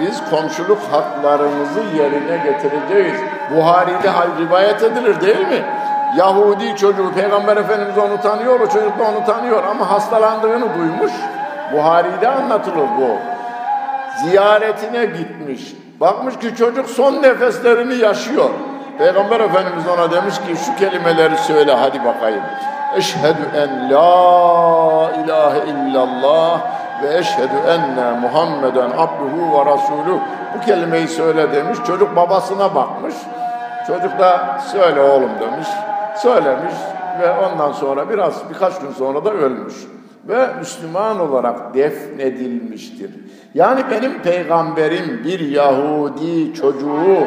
[0.00, 3.20] biz komşuluk haklarımızı yerine getireceğiz.
[3.56, 5.62] Buhari'de rivayet edilir değil mi?
[6.16, 11.12] Yahudi çocuğu Peygamber Efendimiz onu tanıyor, o çocuk da onu tanıyor ama hastalandığını duymuş.
[11.72, 13.27] Buhari'de anlatılır bu.
[14.24, 15.74] Ziyaretine gitmiş.
[16.00, 18.50] Bakmış ki çocuk son nefeslerini yaşıyor.
[18.98, 22.42] Peygamber Efendimiz ona demiş ki şu kelimeleri söyle hadi bakayım.
[22.96, 26.60] Eşhedü en la ilahe illallah
[27.02, 30.20] ve eşhedü enne Muhammeden abduhu ve rasuluh.
[30.56, 31.78] Bu kelimeyi söyle demiş.
[31.86, 33.14] Çocuk babasına bakmış.
[33.86, 35.68] Çocuk da söyle oğlum demiş.
[36.16, 36.74] Söylemiş.
[37.20, 39.74] ve ondan sonra biraz birkaç gün sonra da ölmüş
[40.28, 43.10] ve Müslüman olarak defnedilmiştir.
[43.54, 47.18] Yani benim peygamberim bir Yahudi çocuğu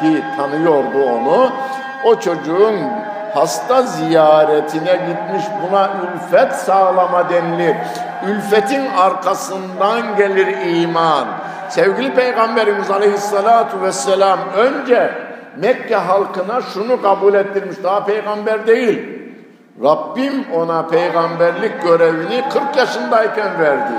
[0.00, 1.50] ki tanıyordu onu.
[2.04, 2.74] O çocuğun
[3.34, 7.76] hasta ziyaretine gitmiş buna ülfet sağlama denilir.
[8.28, 11.26] Ülfetin arkasından gelir iman.
[11.68, 15.10] Sevgili Peygamberimiz Aleyhisselatu Vesselam önce
[15.56, 17.76] Mekke halkına şunu kabul ettirmiş.
[17.82, 19.20] Daha peygamber değil.
[19.84, 23.92] Rabbim ona peygamberlik görevini 40 yaşındayken verdi.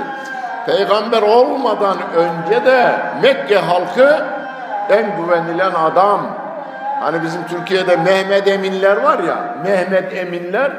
[0.66, 4.24] Peygamber olmadan önce de Mekke halkı
[4.90, 6.20] en güvenilen adam.
[7.00, 10.72] Hani bizim Türkiye'de Mehmet Eminler var ya, Mehmet Eminler,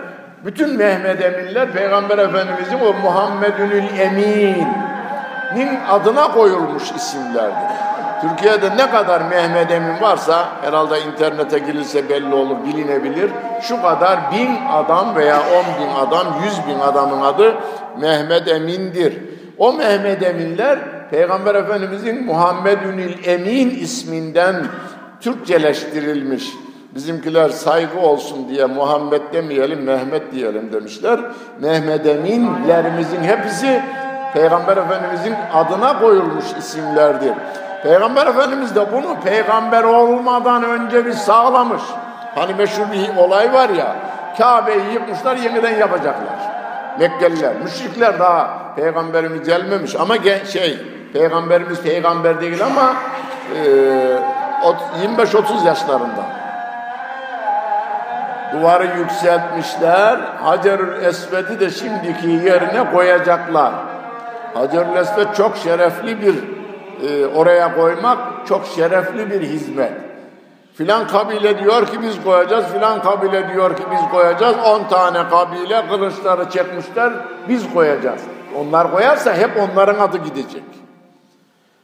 [0.46, 7.93] bütün Mehmet Eminler Peygamber Efendimizin o Muhammedünül Emin'in adına koyulmuş isimlerdir.
[8.30, 13.32] Türkiye'de ne kadar Mehmet Emin varsa herhalde internete girilse belli olur, bilinebilir.
[13.62, 17.56] Şu kadar bin adam veya on bin adam, yüz bin adamın adı
[18.00, 19.18] Mehmet Emin'dir.
[19.58, 24.56] O Mehmet Eminler Peygamber Efendimizin Muhammedünil Emin isminden
[25.22, 26.54] Türkçeleştirilmiş.
[26.96, 31.20] Bizimkiler saygı olsun diye Muhammed demeyelim, Mehmet diyelim demişler.
[31.60, 33.82] Mehmet Eminlerimizin hepsi
[34.34, 37.34] Peygamber Efendimizin adına koyulmuş isimlerdir.
[37.84, 41.82] Peygamber Efendimiz de bunu peygamber olmadan önce bir sağlamış.
[42.36, 43.96] Hani meşhur bir olay var ya,
[44.38, 46.54] Kabe'yi yıkmışlar yeniden yapacaklar.
[47.00, 50.16] Mekkeliler, müşrikler daha peygamberimiz gelmemiş ama
[50.52, 50.80] şey,
[51.14, 52.94] peygamberimiz peygamber değil ama
[53.56, 53.64] e,
[55.18, 56.24] 25-30 yaşlarında.
[58.54, 63.74] Duvarı yükseltmişler, Hacerül Esved'i de şimdiki yerine koyacaklar.
[64.54, 66.63] Hacerül Esved çok şerefli bir
[67.04, 69.94] e, oraya koymak çok şerefli bir hizmet.
[70.74, 74.56] Filan kabile diyor ki biz koyacağız, filan kabile diyor ki biz koyacağız.
[74.66, 77.14] On tane kabile kılıçları çekmişler,
[77.50, 78.22] biz koyacağız.
[78.58, 80.64] Onlar koyarsa hep onların adı gidecek.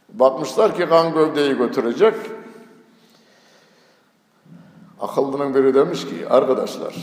[0.08, 2.14] Bakmışlar ki kan gövdeyi götürecek.
[5.00, 6.94] Akıllının biri demiş ki arkadaşlar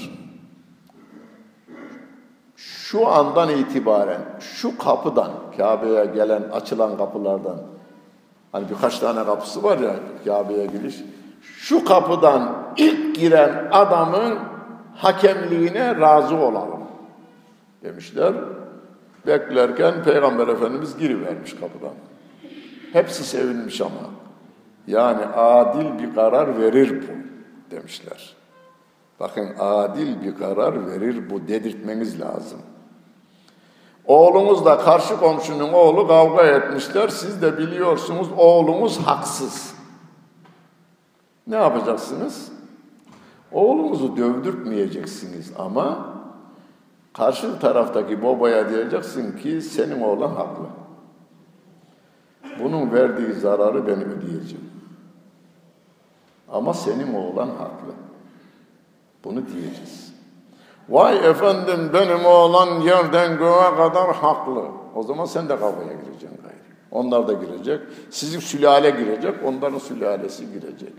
[2.55, 7.76] şu andan itibaren şu kapıdan Kabe'ye gelen açılan kapılardan
[8.51, 9.95] Hani birkaç tane kapısı var ya
[10.25, 10.95] Kabe'ye giriş.
[11.41, 14.39] Şu kapıdan ilk giren adamın
[14.95, 16.83] hakemliğine razı olalım
[17.83, 18.33] demişler.
[19.27, 21.93] Beklerken Peygamber Efendimiz girivermiş kapıdan.
[22.93, 24.09] Hepsi sevinmiş ama.
[24.87, 27.11] Yani adil bir karar verir bu
[27.75, 28.35] demişler.
[29.19, 32.59] Bakın adil bir karar verir bu dedirtmeniz lazım.
[34.07, 37.07] Oğlumuzla karşı komşunun oğlu kavga etmişler.
[37.07, 39.73] Siz de biliyorsunuz oğlumuz haksız.
[41.47, 42.51] Ne yapacaksınız?
[43.51, 46.13] Oğlumuzu dövdürtmeyeceksiniz ama
[47.13, 50.65] karşı taraftaki babaya diyeceksin ki senin oğlan haklı.
[52.59, 54.69] Bunun verdiği zararı ben ödeyeceğim.
[56.49, 57.93] Ama senin oğlan haklı.
[59.23, 60.16] Bunu diyeceğiz.
[60.89, 64.63] Vay efendim benim oğlan yerden göğe kadar haklı.
[64.95, 66.57] O zaman sen de kavgaya gireceksin gayrı.
[66.91, 67.81] Onlar da girecek.
[68.09, 70.93] Sizin sülale girecek, onların sülalesi girecek.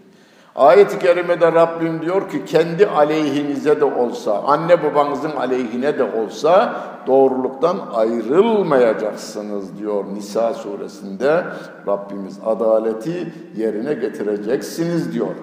[0.57, 7.77] Ayet-i kerimede Rabbim diyor ki kendi aleyhinize de olsa, anne babanızın aleyhine de olsa doğruluktan
[7.95, 11.45] ayrılmayacaksınız diyor Nisa suresinde.
[11.87, 15.35] Rabbimiz adaleti yerine getireceksiniz diyor.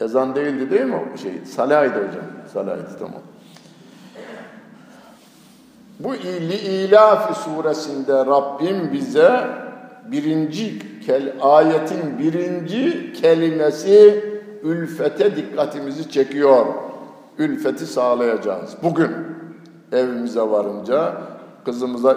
[0.00, 1.32] Ezan değildi değil mi o şey?
[1.44, 2.24] Salahıydı hocam.
[2.52, 3.22] Salahıydı tamam.
[6.00, 9.44] Bu ili İlafi suresinde Rabbim bize
[10.04, 14.24] birinci kel, ayetin birinci kelimesi
[14.62, 16.66] ülfete dikkatimizi çekiyor.
[17.38, 18.76] Ülfeti sağlayacağız.
[18.82, 19.10] Bugün
[19.92, 21.12] evimize varınca
[21.64, 22.16] kızımıza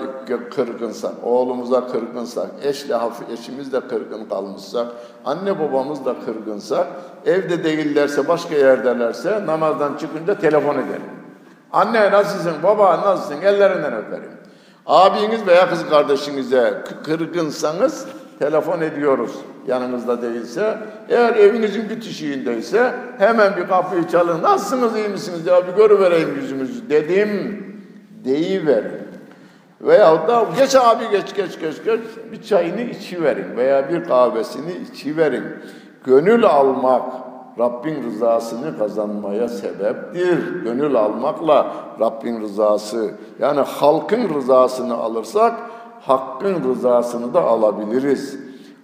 [0.55, 4.87] kırgınsak, oğlumuza kırgınsak, eşle hafif eşimiz de kırgın kalmışsak,
[5.25, 6.87] anne babamız da kırgınsak,
[7.25, 11.11] evde değillerse, başka yerdelerse namazdan çıkınca telefon edelim.
[11.73, 14.31] Anne nasılsın, baba nasılsın, ellerinden öperim.
[14.85, 18.05] Abiniz veya kız kardeşinize kırgınsanız
[18.39, 19.31] telefon ediyoruz
[19.67, 20.77] yanınızda değilse.
[21.09, 24.43] Eğer evinizin bitişiğindeyse hemen bir kapıyı çalın.
[24.43, 27.63] Nasılsınız, iyi misiniz ya bir görüvereyim yüzümüzü dedim.
[28.25, 29.06] Deyiverin.
[29.81, 31.99] Veyahut da geç abi geç geç geç geç
[32.31, 35.43] bir çayını içiverin veya bir kahvesini içiverin.
[36.03, 37.03] Gönül almak
[37.59, 40.63] Rabbin rızasını kazanmaya sebeptir.
[40.63, 41.67] Gönül almakla
[41.99, 45.53] Rabbin rızası yani halkın rızasını alırsak
[46.01, 48.39] hakkın rızasını da alabiliriz.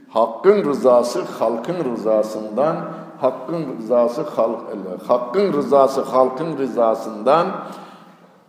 [0.09, 2.75] Hakkın rızası halkın rızasından,
[3.21, 4.59] hakkın rızası halk,
[5.07, 7.47] hakkın rızası halkın rızasından,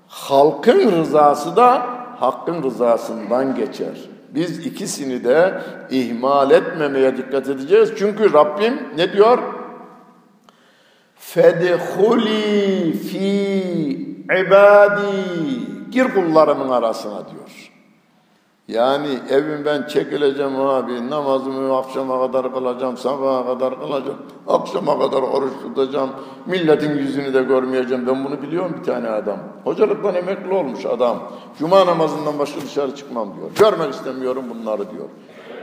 [0.08, 4.08] halkın rızası da hakkın rızasından geçer.
[4.34, 5.60] Biz ikisini de
[5.90, 7.92] ihmal etmemeye dikkat edeceğiz.
[7.98, 9.38] Çünkü Rabbim ne diyor?
[11.16, 13.18] Fedhuli fi
[14.46, 15.06] ibadi.
[15.90, 17.63] Gir kullarımın arasına diyor.
[18.68, 26.10] Yani evimden çekileceğim abi, namazımı akşama kadar kılacağım, sabaha kadar kılacağım, akşama kadar oruç tutacağım,
[26.46, 28.06] milletin yüzünü de görmeyeceğim.
[28.06, 29.38] Ben bunu biliyorum bir tane adam.
[29.64, 31.22] Hocalıktan emekli olmuş adam.
[31.58, 33.50] Cuma namazından başka dışarı çıkmam diyor.
[33.58, 35.08] Görmek istemiyorum bunları diyor.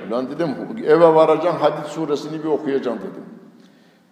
[0.10, 0.56] Ulan dedim
[0.88, 3.41] eve varacağım, Hadid suresini bir okuyacağım dedim.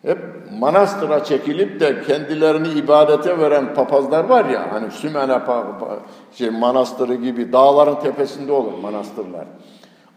[0.02, 0.18] Hep
[0.60, 5.40] manastıra çekilip de kendilerini ibadete veren papazlar var ya hani Sümene
[6.34, 9.46] şey manastırı gibi dağların tepesinde olur manastırlar.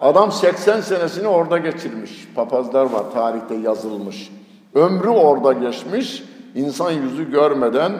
[0.00, 2.28] Adam 80 senesini orada geçirmiş.
[2.34, 4.32] Papazlar var tarihte yazılmış.
[4.74, 6.22] Ömrü orada geçmiş.
[6.54, 7.92] İnsan yüzü görmeden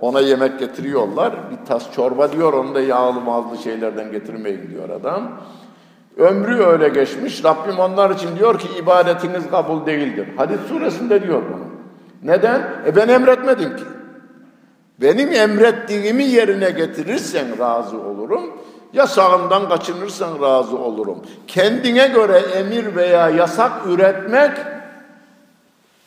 [0.00, 1.34] ona yemek getiriyorlar.
[1.50, 5.40] Bir tas çorba diyor onu da yağlı mazlı şeylerden getirmeyin diyor adam.
[6.16, 7.44] Ömrü öyle geçmiş.
[7.44, 10.28] Rabbim onlar için diyor ki ibadetiniz kabul değildir.
[10.36, 11.64] Hadis suresinde diyor bunu.
[12.22, 12.60] Neden?
[12.86, 13.84] E ben emretmedim ki.
[15.00, 18.52] Benim emrettiğimi yerine getirirsen razı olurum.
[18.92, 21.18] Yasağımdan kaçınırsan razı olurum.
[21.46, 24.50] Kendine göre emir veya yasak üretmek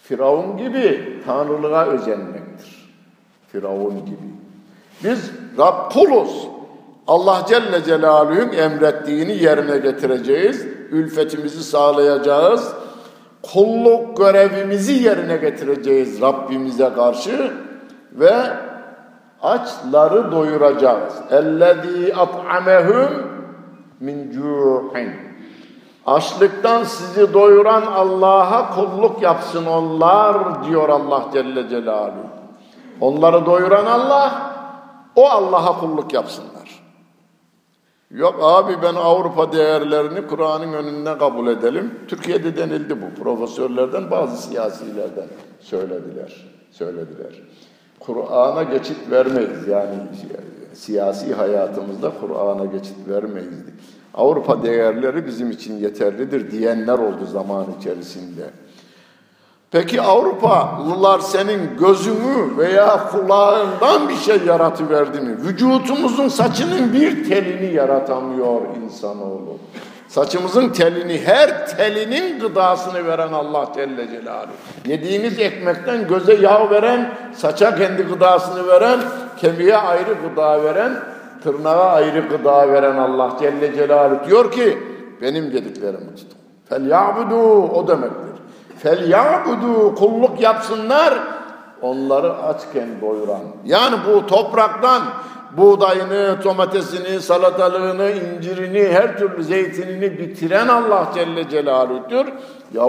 [0.04, 2.90] Firavun gibi tanrılığa özenmektir.
[3.52, 4.34] Firavun gibi.
[5.04, 6.48] Biz Rab kuluz.
[7.08, 10.66] Allah Celle Celaluhu'nun emrettiğini yerine getireceğiz.
[10.92, 12.74] Ülfetimizi sağlayacağız.
[13.54, 17.52] Kulluk görevimizi yerine getireceğiz Rabbimize karşı
[18.12, 18.34] ve
[19.42, 21.14] açları doyuracağız.
[21.32, 23.10] Ellezî at'amehum
[24.00, 25.12] min cu'in.
[26.06, 32.28] Açlıktan sizi doyuran Allah'a kulluk yapsın onlar diyor Allah Celle Celaluhu.
[33.02, 34.54] Onları doyuran Allah,
[35.16, 36.53] o Allah'a kulluk yapsınlar.
[38.14, 41.92] Yok abi ben Avrupa değerlerini Kur'an'ın önünde kabul edelim.
[42.08, 43.24] Türkiye'de denildi bu.
[43.24, 45.28] Profesörlerden bazı siyasilerden
[45.60, 46.46] söylediler.
[46.72, 47.42] Söylediler.
[48.00, 49.68] Kur'an'a geçit vermeyiz.
[49.68, 49.94] Yani
[50.74, 53.54] siyasi hayatımızda Kur'an'a geçit vermeyiz.
[54.14, 58.44] Avrupa değerleri bizim için yeterlidir diyenler oldu zaman içerisinde.
[59.74, 65.38] Peki Avrupalılar senin gözünü veya kulağından bir şey yaratıverdi mi?
[65.46, 69.58] Vücutumuzun saçının bir telini yaratamıyor insanoğlu.
[70.08, 74.52] Saçımızın telini, her telinin gıdasını veren Allah Celle Celaluhu.
[74.86, 79.00] Yediğiniz ekmekten göze yağ veren, saça kendi gıdasını veren,
[79.38, 81.00] kemiğe ayrı gıda veren,
[81.44, 84.78] tırnağa ayrı gıda veren Allah Celle Celaluhu diyor ki,
[85.22, 86.38] benim dediklerimi tutun.
[86.70, 88.33] Fel ya'budu o demektir.
[88.84, 91.14] Fel ya'budu kulluk yapsınlar
[91.82, 93.42] onları açken doyuran.
[93.66, 95.02] Yani bu topraktan
[95.58, 102.26] buğdayını, domatesini, salatalığını, incirini, her türlü zeytinini bitiren Allah Celle Celaluhu'dur.
[102.74, 102.84] Ya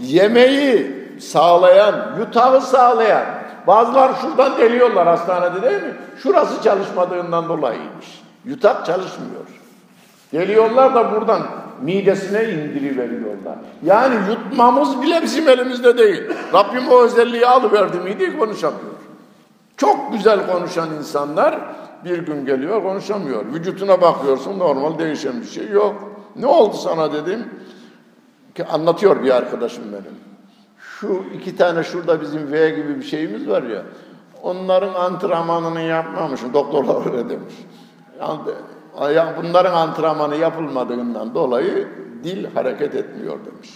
[0.00, 3.24] yemeği sağlayan, yutağı sağlayan.
[3.66, 5.94] Bazılar şuradan deliyorlar hastanede değil mi?
[6.22, 8.22] Şurası çalışmadığından dolayıymış.
[8.44, 9.44] Yutak çalışmıyor.
[10.32, 11.42] Geliyorlar da buradan
[11.82, 13.58] midesine indiriveriyorlar.
[13.84, 16.22] Yani yutmamız bile bizim elimizde değil.
[16.54, 18.92] Rabbim o özelliği alıverdi miydi konuşamıyor.
[19.76, 21.60] Çok güzel konuşan insanlar
[22.04, 23.44] bir gün geliyor konuşamıyor.
[23.54, 26.10] Vücutuna bakıyorsun normal değişen bir şey yok.
[26.36, 27.44] Ne oldu sana dedim.
[28.54, 30.14] Ki anlatıyor bir arkadaşım benim.
[30.78, 33.82] Şu iki tane şurada bizim V gibi bir şeyimiz var ya.
[34.42, 36.54] Onların antrenmanını yapmamışım.
[36.54, 37.54] Doktorlar öyle demiş.
[39.36, 41.88] Bunların antrenmanı yapılmadığından dolayı
[42.24, 43.70] dil hareket etmiyor demiş.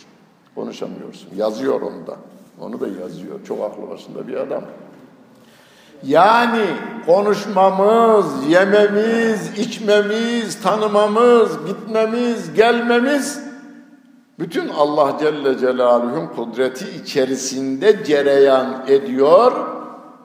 [0.54, 1.28] Konuşamıyorsun.
[1.36, 2.16] Yazıyor onu da.
[2.60, 3.44] Onu da yazıyor.
[3.48, 4.62] Çok aklı başında bir adam.
[6.02, 6.66] Yani
[7.06, 13.44] konuşmamız, yememiz, içmemiz, tanımamız, gitmemiz, gelmemiz
[14.38, 19.52] bütün Allah Celle Celaluhu'nun kudreti içerisinde cereyan ediyor.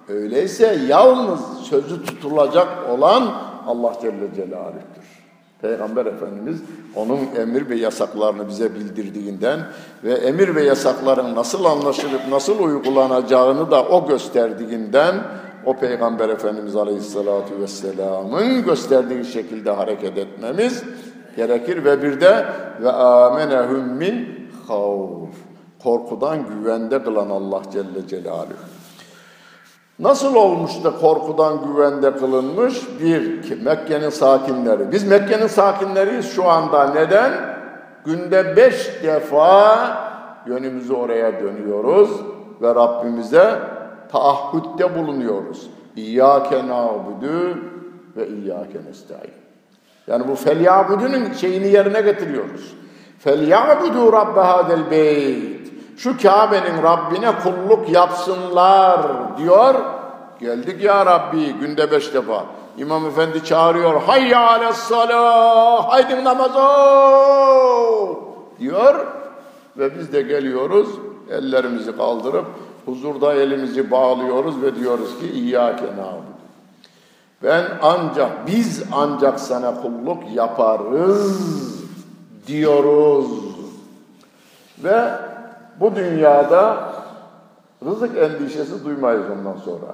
[0.07, 5.19] Öyleyse yalnız sözü tutulacak olan Allah Celle Celaluhu'dur.
[5.61, 6.61] Peygamber Efendimiz
[6.95, 9.59] onun emir ve yasaklarını bize bildirdiğinden
[10.03, 15.15] ve emir ve yasakların nasıl anlaşılıp nasıl uygulanacağını da o gösterdiğinden
[15.65, 20.83] o Peygamber Efendimiz Aleyhisselatü Vesselam'ın gösterdiği şekilde hareket etmemiz
[21.35, 22.45] gerekir ve bir de
[22.81, 24.27] ve amenehum min
[24.67, 25.29] havf
[25.83, 28.78] korkudan güvende kılan Allah Celle Celaluhu.
[29.99, 32.81] Nasıl olmuş da korkudan güvende kılınmış?
[32.99, 34.91] Bir, Mekke'nin sakinleri.
[34.91, 36.89] Biz Mekke'nin sakinleriyiz şu anda.
[36.93, 37.59] Neden?
[38.05, 39.97] günde beş defa
[40.47, 42.09] yönümüzü oraya dönüyoruz
[42.61, 43.59] ve Rabbimize
[44.11, 45.69] taahhütte bulunuyoruz.
[45.95, 47.57] İyyâke nâbudu
[48.17, 49.31] ve iyyâke nestaîn.
[50.07, 52.75] Yani bu felyabudunun şeyini yerine getiriyoruz.
[53.19, 55.58] Felyabudu rabbe hadel beyt.
[55.99, 59.75] Şu Kabe'nin Rabbine kulluk yapsınlar diyor.
[60.39, 62.45] Geldik ya Rabbi günde beş defa.
[62.77, 64.01] İmam Efendi çağırıyor.
[64.01, 65.89] Hayya ales salah.
[65.89, 66.75] Haydi namaza
[68.59, 69.07] diyor.
[69.77, 70.89] Ve biz de geliyoruz.
[71.31, 72.45] Ellerimizi kaldırıp
[72.85, 76.39] huzurda elimizi bağlıyoruz ve diyoruz ki İyyâke nâbudu.
[77.43, 81.39] Ben ancak, biz ancak sana kulluk yaparız
[82.47, 83.27] diyoruz.
[84.83, 85.28] Ve
[85.79, 86.77] bu dünyada
[87.85, 89.85] rızık endişesi duymayız ondan sonra.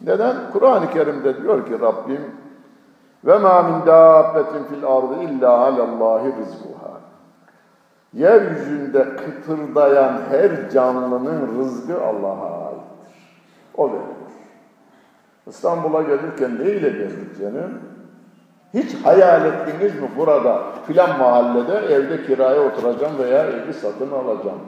[0.00, 0.36] Neden?
[0.52, 2.20] Kur'an-ı Kerim'de diyor ki Rabbim
[3.24, 6.98] ve ma min dabbetin fil ardı illa alallahi rizquha.
[8.12, 13.22] Yeryüzünde kıtırdayan her canlının rızkı Allah'a aittir.
[13.76, 14.18] O verir.
[15.46, 17.78] İstanbul'a gelirken neyle geldik canım?
[18.74, 24.60] Hiç hayal ettiniz mi burada filan mahallede evde kiraya oturacağım veya evi satın alacağım.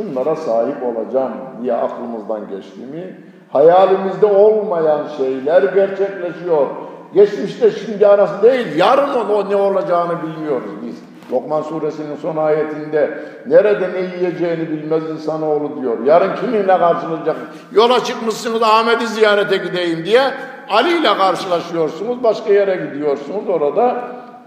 [0.00, 1.32] Şunlara sahip olacağım
[1.62, 3.16] diye aklımızdan geçti mi?
[3.52, 6.66] Hayalimizde olmayan şeyler gerçekleşiyor.
[7.14, 10.96] Geçmişte şimdi arası değil, yarın o ne olacağını bilmiyoruz biz.
[11.32, 16.04] Lokman suresinin son ayetinde nerede ne yiyeceğini bilmez insanoğlu diyor.
[16.04, 17.36] Yarın kiminle karşılaşacak?
[17.72, 20.22] Yola çıkmışsınız Ahmet'i ziyarete gideyim diye
[20.70, 22.24] Ali ile karşılaşıyorsunuz.
[22.24, 23.48] Başka yere gidiyorsunuz.
[23.48, 24.02] Orada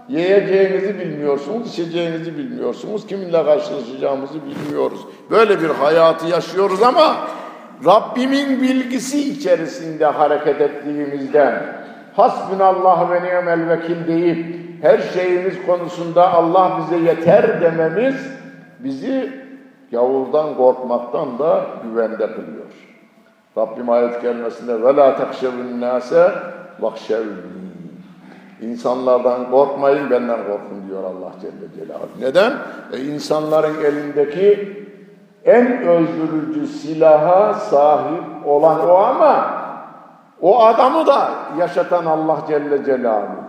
[0.08, 3.06] yiyeceğinizi bilmiyorsunuz, içeceğinizi bilmiyorsunuz.
[3.06, 5.00] Kiminle karşılaşacağımızı bilmiyoruz.
[5.30, 7.16] Böyle bir hayatı yaşıyoruz ama
[7.84, 11.62] Rabbimin bilgisi içerisinde hareket ettiğimizden
[12.16, 18.14] hasbunallah ve ni'mel vekil deyip her şeyimiz konusunda Allah bize yeter dememiz
[18.78, 19.44] bizi
[19.92, 22.66] gavurdan korkmaktan da güvende kılıyor.
[23.58, 26.32] Rabbim ayet gelmesinde ve la takşevun nase
[26.80, 27.63] vakşevni.
[28.60, 32.08] İnsanlardan korkmayın, benden korkun diyor Allah Celle Celaluhu.
[32.20, 32.52] Neden?
[32.92, 34.76] E insanların elindeki
[35.44, 39.64] en öldürücü silaha sahip olan o ama
[40.40, 43.44] o adamı da yaşatan Allah Celle Celaluhu.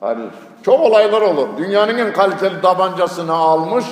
[0.00, 0.22] Hani
[0.62, 1.48] çok olaylar olur.
[1.58, 3.84] Dünyanın en kaliteli tabancasını almış.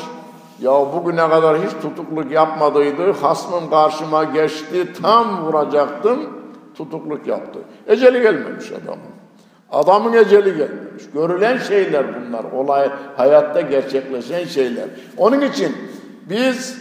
[0.60, 3.12] Ya bugüne kadar hiç tutukluk yapmadıydı.
[3.12, 4.92] Hasmım karşıma geçti.
[5.02, 6.18] Tam vuracaktım.
[6.76, 7.58] Tutukluk yaptı.
[7.86, 9.17] Eceli gelmemiş adamın.
[9.72, 11.02] Adamın eceli gelmemiş.
[11.14, 12.44] Görülen şeyler bunlar.
[12.44, 14.84] Olay hayatta gerçekleşen şeyler.
[15.16, 15.76] Onun için
[16.28, 16.78] biz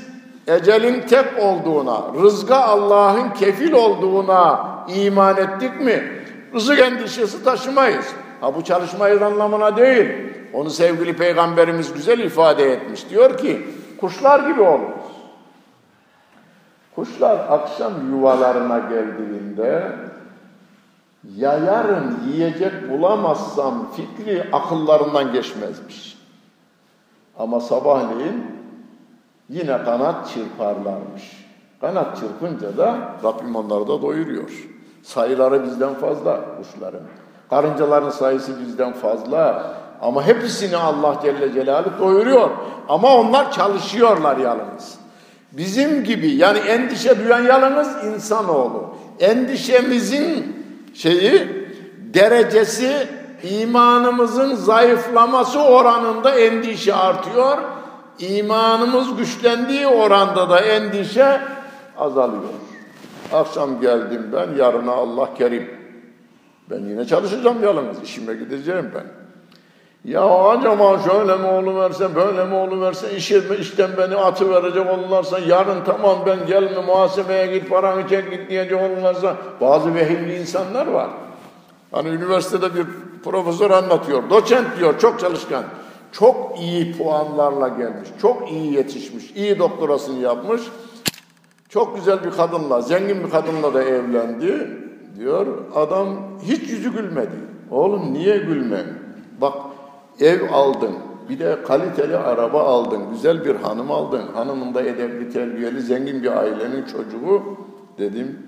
[0.47, 6.03] ecelin tek olduğuna, rızga Allah'ın kefil olduğuna iman ettik mi?
[6.53, 8.05] Rızık endişesi taşımayız.
[8.41, 10.09] Ha bu çalışmayız anlamına değil.
[10.53, 13.09] Onu sevgili peygamberimiz güzel ifade etmiş.
[13.09, 13.67] Diyor ki
[13.99, 15.07] kuşlar gibi oluruz.
[16.95, 19.91] Kuşlar akşam yuvalarına geldiğinde
[21.35, 26.17] ya yarın yiyecek bulamazsam fikri akıllarından geçmezmiş.
[27.39, 28.45] Ama sabahleyin
[29.49, 31.47] yine kanat çırparlarmış.
[31.81, 34.67] Kanat çırpınca da Rabbim onları da doyuruyor.
[35.03, 37.01] Sayıları bizden fazla kuşların.
[37.49, 39.73] Karıncaların sayısı bizden fazla.
[40.01, 42.49] Ama hepsini Allah Celle Celaluhu doyuruyor.
[42.89, 44.97] Ama onlar çalışıyorlar yalnız.
[45.51, 48.95] Bizim gibi yani endişe duyan yalnız insanoğlu.
[49.19, 50.56] Endişemizin
[50.97, 51.47] şeyi
[52.13, 53.07] derecesi
[53.43, 57.57] imanımızın zayıflaması oranında endişe artıyor.
[58.19, 61.41] İmanımız güçlendiği oranda da endişe
[61.97, 62.43] azalıyor.
[63.33, 65.69] Akşam geldim ben, yarına Allah kerim.
[66.69, 69.16] Ben yine çalışacağım yalnız, işime gideceğim ben.
[70.05, 75.83] Ya acaba şöyle mi oluverse, böyle mi oluverse, işe, işten beni atı verecek olurlarsa, yarın
[75.85, 81.09] tamam ben gelme muhasebeye git, paranı çek git diyecek olurlarsa, bazı vehimli insanlar var.
[81.91, 82.85] Hani üniversitede bir
[83.23, 85.63] profesör anlatıyor, doçent diyor, çok çalışkan,
[86.11, 90.61] çok iyi puanlarla gelmiş, çok iyi yetişmiş, iyi doktorasını yapmış,
[91.69, 94.67] çok güzel bir kadınla, zengin bir kadınla da evlendi
[95.19, 95.47] diyor.
[95.75, 96.07] Adam
[96.43, 97.35] hiç yüzü gülmedi.
[97.71, 98.85] Oğlum niye gülmem?
[99.41, 99.53] Bak
[100.19, 100.91] ev aldın,
[101.29, 104.21] bir de kaliteli araba aldın, güzel bir hanım aldın.
[104.33, 107.43] Hanımın da edepli, terbiyeli, zengin bir ailenin çocuğu.
[107.97, 108.39] Dedim,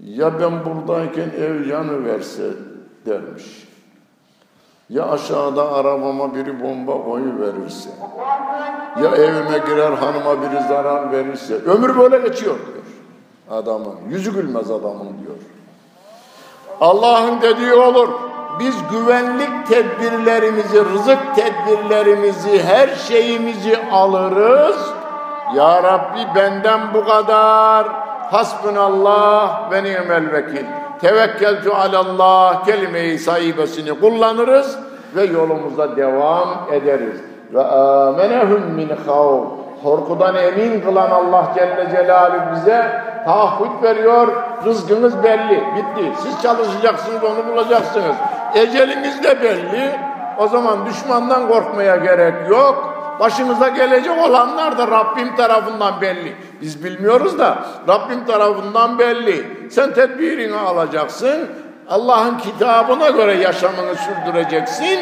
[0.00, 2.50] ya ben buradayken ev yanı verse
[3.06, 3.68] dermiş.
[4.90, 7.90] Ya aşağıda arabama biri bomba koyu verirse.
[9.02, 11.54] Ya evime girer hanıma biri zarar verirse.
[11.54, 12.78] Ömür böyle geçiyor diyor
[13.50, 13.96] adamın.
[14.10, 15.36] Yüzü gülmez adamın diyor.
[16.80, 18.08] Allah'ın dediği olur.
[18.60, 24.76] Biz güvenlik tedbirlerimizi, rızık tedbirlerimizi, her şeyimizi alırız.
[25.54, 27.86] Ya Rabbi benden bu kadar.
[28.30, 30.66] Hasbunallah ve ni'mel vekil.
[31.00, 34.78] Tevekkeltu alallah kelime-i sahibesini kullanırız
[35.16, 37.20] ve yolumuza devam ederiz.
[37.54, 39.44] Ve amenehum min havf.
[39.82, 44.28] Korkudan emin kılan Allah Celle Celaluhu bize taahhüt veriyor.
[44.64, 45.64] Rızkınız belli.
[45.76, 46.12] Bitti.
[46.22, 48.16] Siz çalışacaksınız, onu bulacaksınız.
[48.54, 49.90] Eceliniz de belli.
[50.38, 52.94] O zaman düşmandan korkmaya gerek yok.
[53.20, 56.36] Başımıza gelecek olanlar da Rabbim tarafından belli.
[56.60, 59.68] Biz bilmiyoruz da Rabbim tarafından belli.
[59.70, 61.48] Sen tedbirini alacaksın.
[61.88, 64.98] Allah'ın kitabına göre yaşamını sürdüreceksin.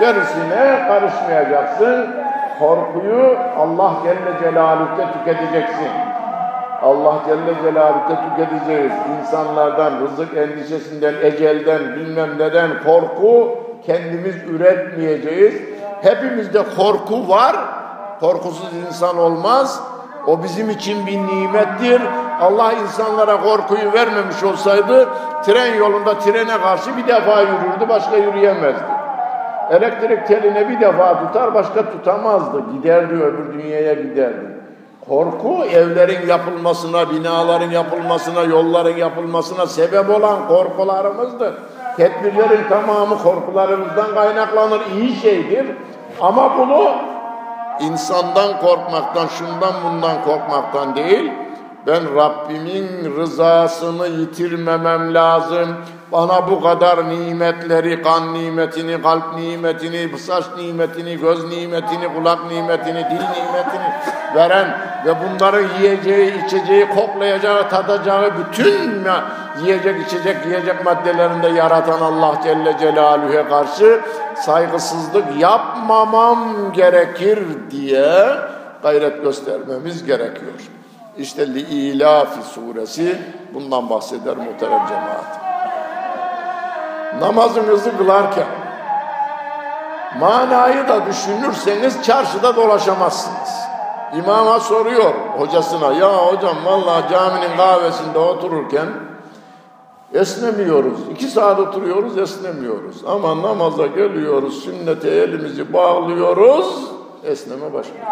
[0.00, 2.06] Gerisine karışmayacaksın.
[2.58, 6.05] Korkuyu Allah Celle Celaluhu'da tüketeceksin.
[6.82, 8.92] Allah Celle Celaluhu'da tüketeceğiz.
[9.20, 15.54] İnsanlardan, rızık endişesinden, ecelden, bilmem neden korku kendimiz üretmeyeceğiz.
[16.02, 17.56] Hepimizde korku var.
[18.20, 19.82] Korkusuz insan olmaz.
[20.26, 22.02] O bizim için bir nimettir.
[22.40, 25.08] Allah insanlara korkuyu vermemiş olsaydı
[25.44, 28.96] tren yolunda trene karşı bir defa yürürdü, başka yürüyemezdi.
[29.70, 32.62] Elektrik teline bir defa tutar, başka tutamazdı.
[32.72, 34.55] Giderdi, öbür dünyaya giderdi.
[35.08, 41.54] Korku evlerin yapılmasına, binaların yapılmasına, yolların yapılmasına sebep olan korkularımızdır.
[41.96, 44.80] Tedbirlerin tamamı korkularımızdan kaynaklanır.
[44.96, 45.66] İyi şeydir.
[46.20, 46.90] Ama bunu
[47.80, 51.32] insandan korkmaktan, şundan bundan korkmaktan değil,
[51.86, 55.68] ben Rabbimin rızasını yitirmemem lazım.
[56.12, 63.24] Bana bu kadar nimetleri, kan nimetini, kalp nimetini, saç nimetini, göz nimetini, kulak nimetini, dil
[63.34, 63.88] nimetini
[64.34, 69.06] veren ve bunları yiyeceği, içeceği, koklayacağı, tadacağı bütün
[69.64, 74.00] yiyecek, içecek, yiyecek maddelerinde yaratan Allah Celle Celaluhu'ya karşı
[74.36, 77.38] saygısızlık yapmamam gerekir
[77.70, 78.26] diye
[78.82, 80.52] gayret göstermemiz gerekiyor.
[81.18, 83.18] İşte Li-İlafi suresi
[83.54, 85.45] bundan bahseder muhterem cemaat.
[87.20, 88.46] Namazınızı kılarken
[90.20, 93.66] manayı da düşünürseniz çarşıda dolaşamazsınız.
[94.18, 98.86] İmama soruyor hocasına ya hocam vallahi caminin kahvesinde otururken
[100.14, 101.00] esnemiyoruz.
[101.12, 103.04] İki saat oturuyoruz esnemiyoruz.
[103.06, 106.90] Ama namaza geliyoruz sünnete elimizi bağlıyoruz
[107.24, 108.06] esneme başlıyor.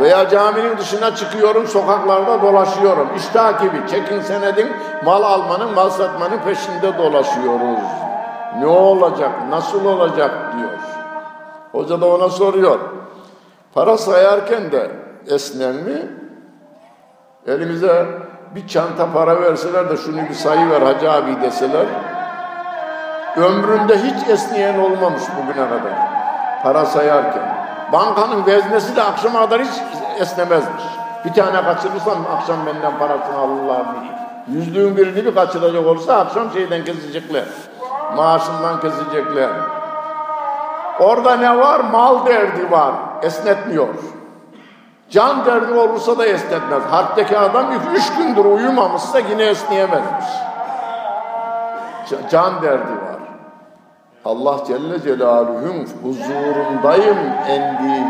[0.00, 3.08] Veya caminin dışına çıkıyorum, sokaklarda dolaşıyorum.
[3.16, 4.72] İş takibi, çekin senedin,
[5.04, 7.84] mal almanın, mal satmanın peşinde dolaşıyoruz.
[8.58, 10.70] Ne olacak, nasıl olacak diyor.
[11.72, 12.78] Hoca da ona soruyor.
[13.74, 14.90] Para sayarken de
[15.26, 16.08] esnen mi?
[17.46, 18.06] Elimize
[18.54, 21.86] bir çanta para verseler de şunu bir sayı ver hacı abi deseler.
[23.36, 25.92] Ömründe hiç esneyen olmamış bugüne kadar.
[26.62, 27.57] Para sayarken.
[27.92, 29.74] Bankanın veznesi de akşama kadar hiç
[30.20, 30.84] esnemezmiş.
[31.24, 34.18] Bir tane kaçırırsam akşam benden parasını alırlar diye.
[34.48, 37.44] Yüzlüğün birini bir kaçıracak olursa akşam şeyden kesecekler.
[38.16, 39.50] Maaşından kesecekler.
[41.00, 41.80] Orada ne var?
[41.80, 42.94] Mal derdi var.
[43.22, 43.88] Esnetmiyor.
[45.10, 46.82] Can derdi olursa da esnetmez.
[46.90, 50.26] Harpteki adam üç gündür uyumamışsa yine esneyemezmiş.
[52.30, 53.17] Can derdi var.
[54.24, 58.04] Allah Celle Celaluhu'nun huzurundayım endi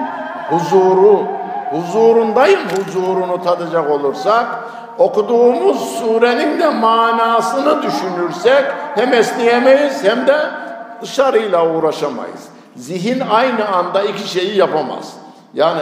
[0.50, 1.22] huzuru
[1.70, 4.46] huzurundayım huzurunu tadacak olursak
[4.98, 10.36] okuduğumuz surenin de manasını düşünürsek hem esneyemeyiz hem de
[11.02, 12.48] dışarıyla uğraşamayız.
[12.76, 15.12] Zihin aynı anda iki şeyi yapamaz.
[15.54, 15.80] Yani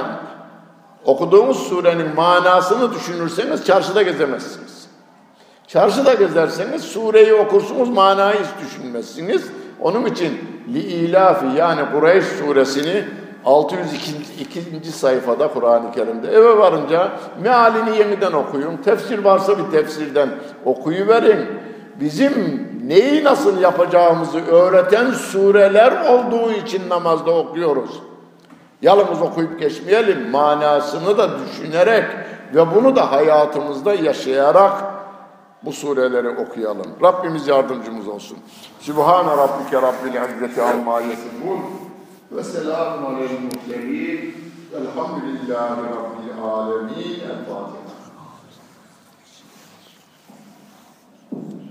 [1.04, 4.86] okuduğumuz surenin manasını düşünürseniz çarşıda gezemezsiniz.
[5.66, 9.42] Çarşıda gezerseniz sureyi okursunuz manayı hiç düşünmezsiniz.
[9.80, 10.38] Onun için
[10.74, 13.04] li ilafi yani Kureyş suresini
[13.44, 14.92] 602.
[14.92, 17.12] sayfada Kur'an-ı Kerim'de eve varınca
[17.42, 18.76] mealini yeniden okuyun.
[18.76, 20.28] Tefsir varsa bir tefsirden
[20.64, 21.46] okuyuverin.
[22.00, 27.90] Bizim neyi nasıl yapacağımızı öğreten sureler olduğu için namazda okuyoruz.
[28.82, 32.04] Yalnız okuyup geçmeyelim, manasını da düşünerek
[32.54, 34.72] ve bunu da hayatımızda yaşayarak
[35.66, 36.86] bu sureleri okuyalım.
[37.02, 38.38] Rabbimiz yardımcımız olsun.
[38.80, 41.60] Sübhane Rabbike Rabbil İzzeti Amma Yesifun
[42.32, 44.34] ve selamun aleyhi murselin
[44.72, 47.20] velhamdülillahi Rabbil Alemin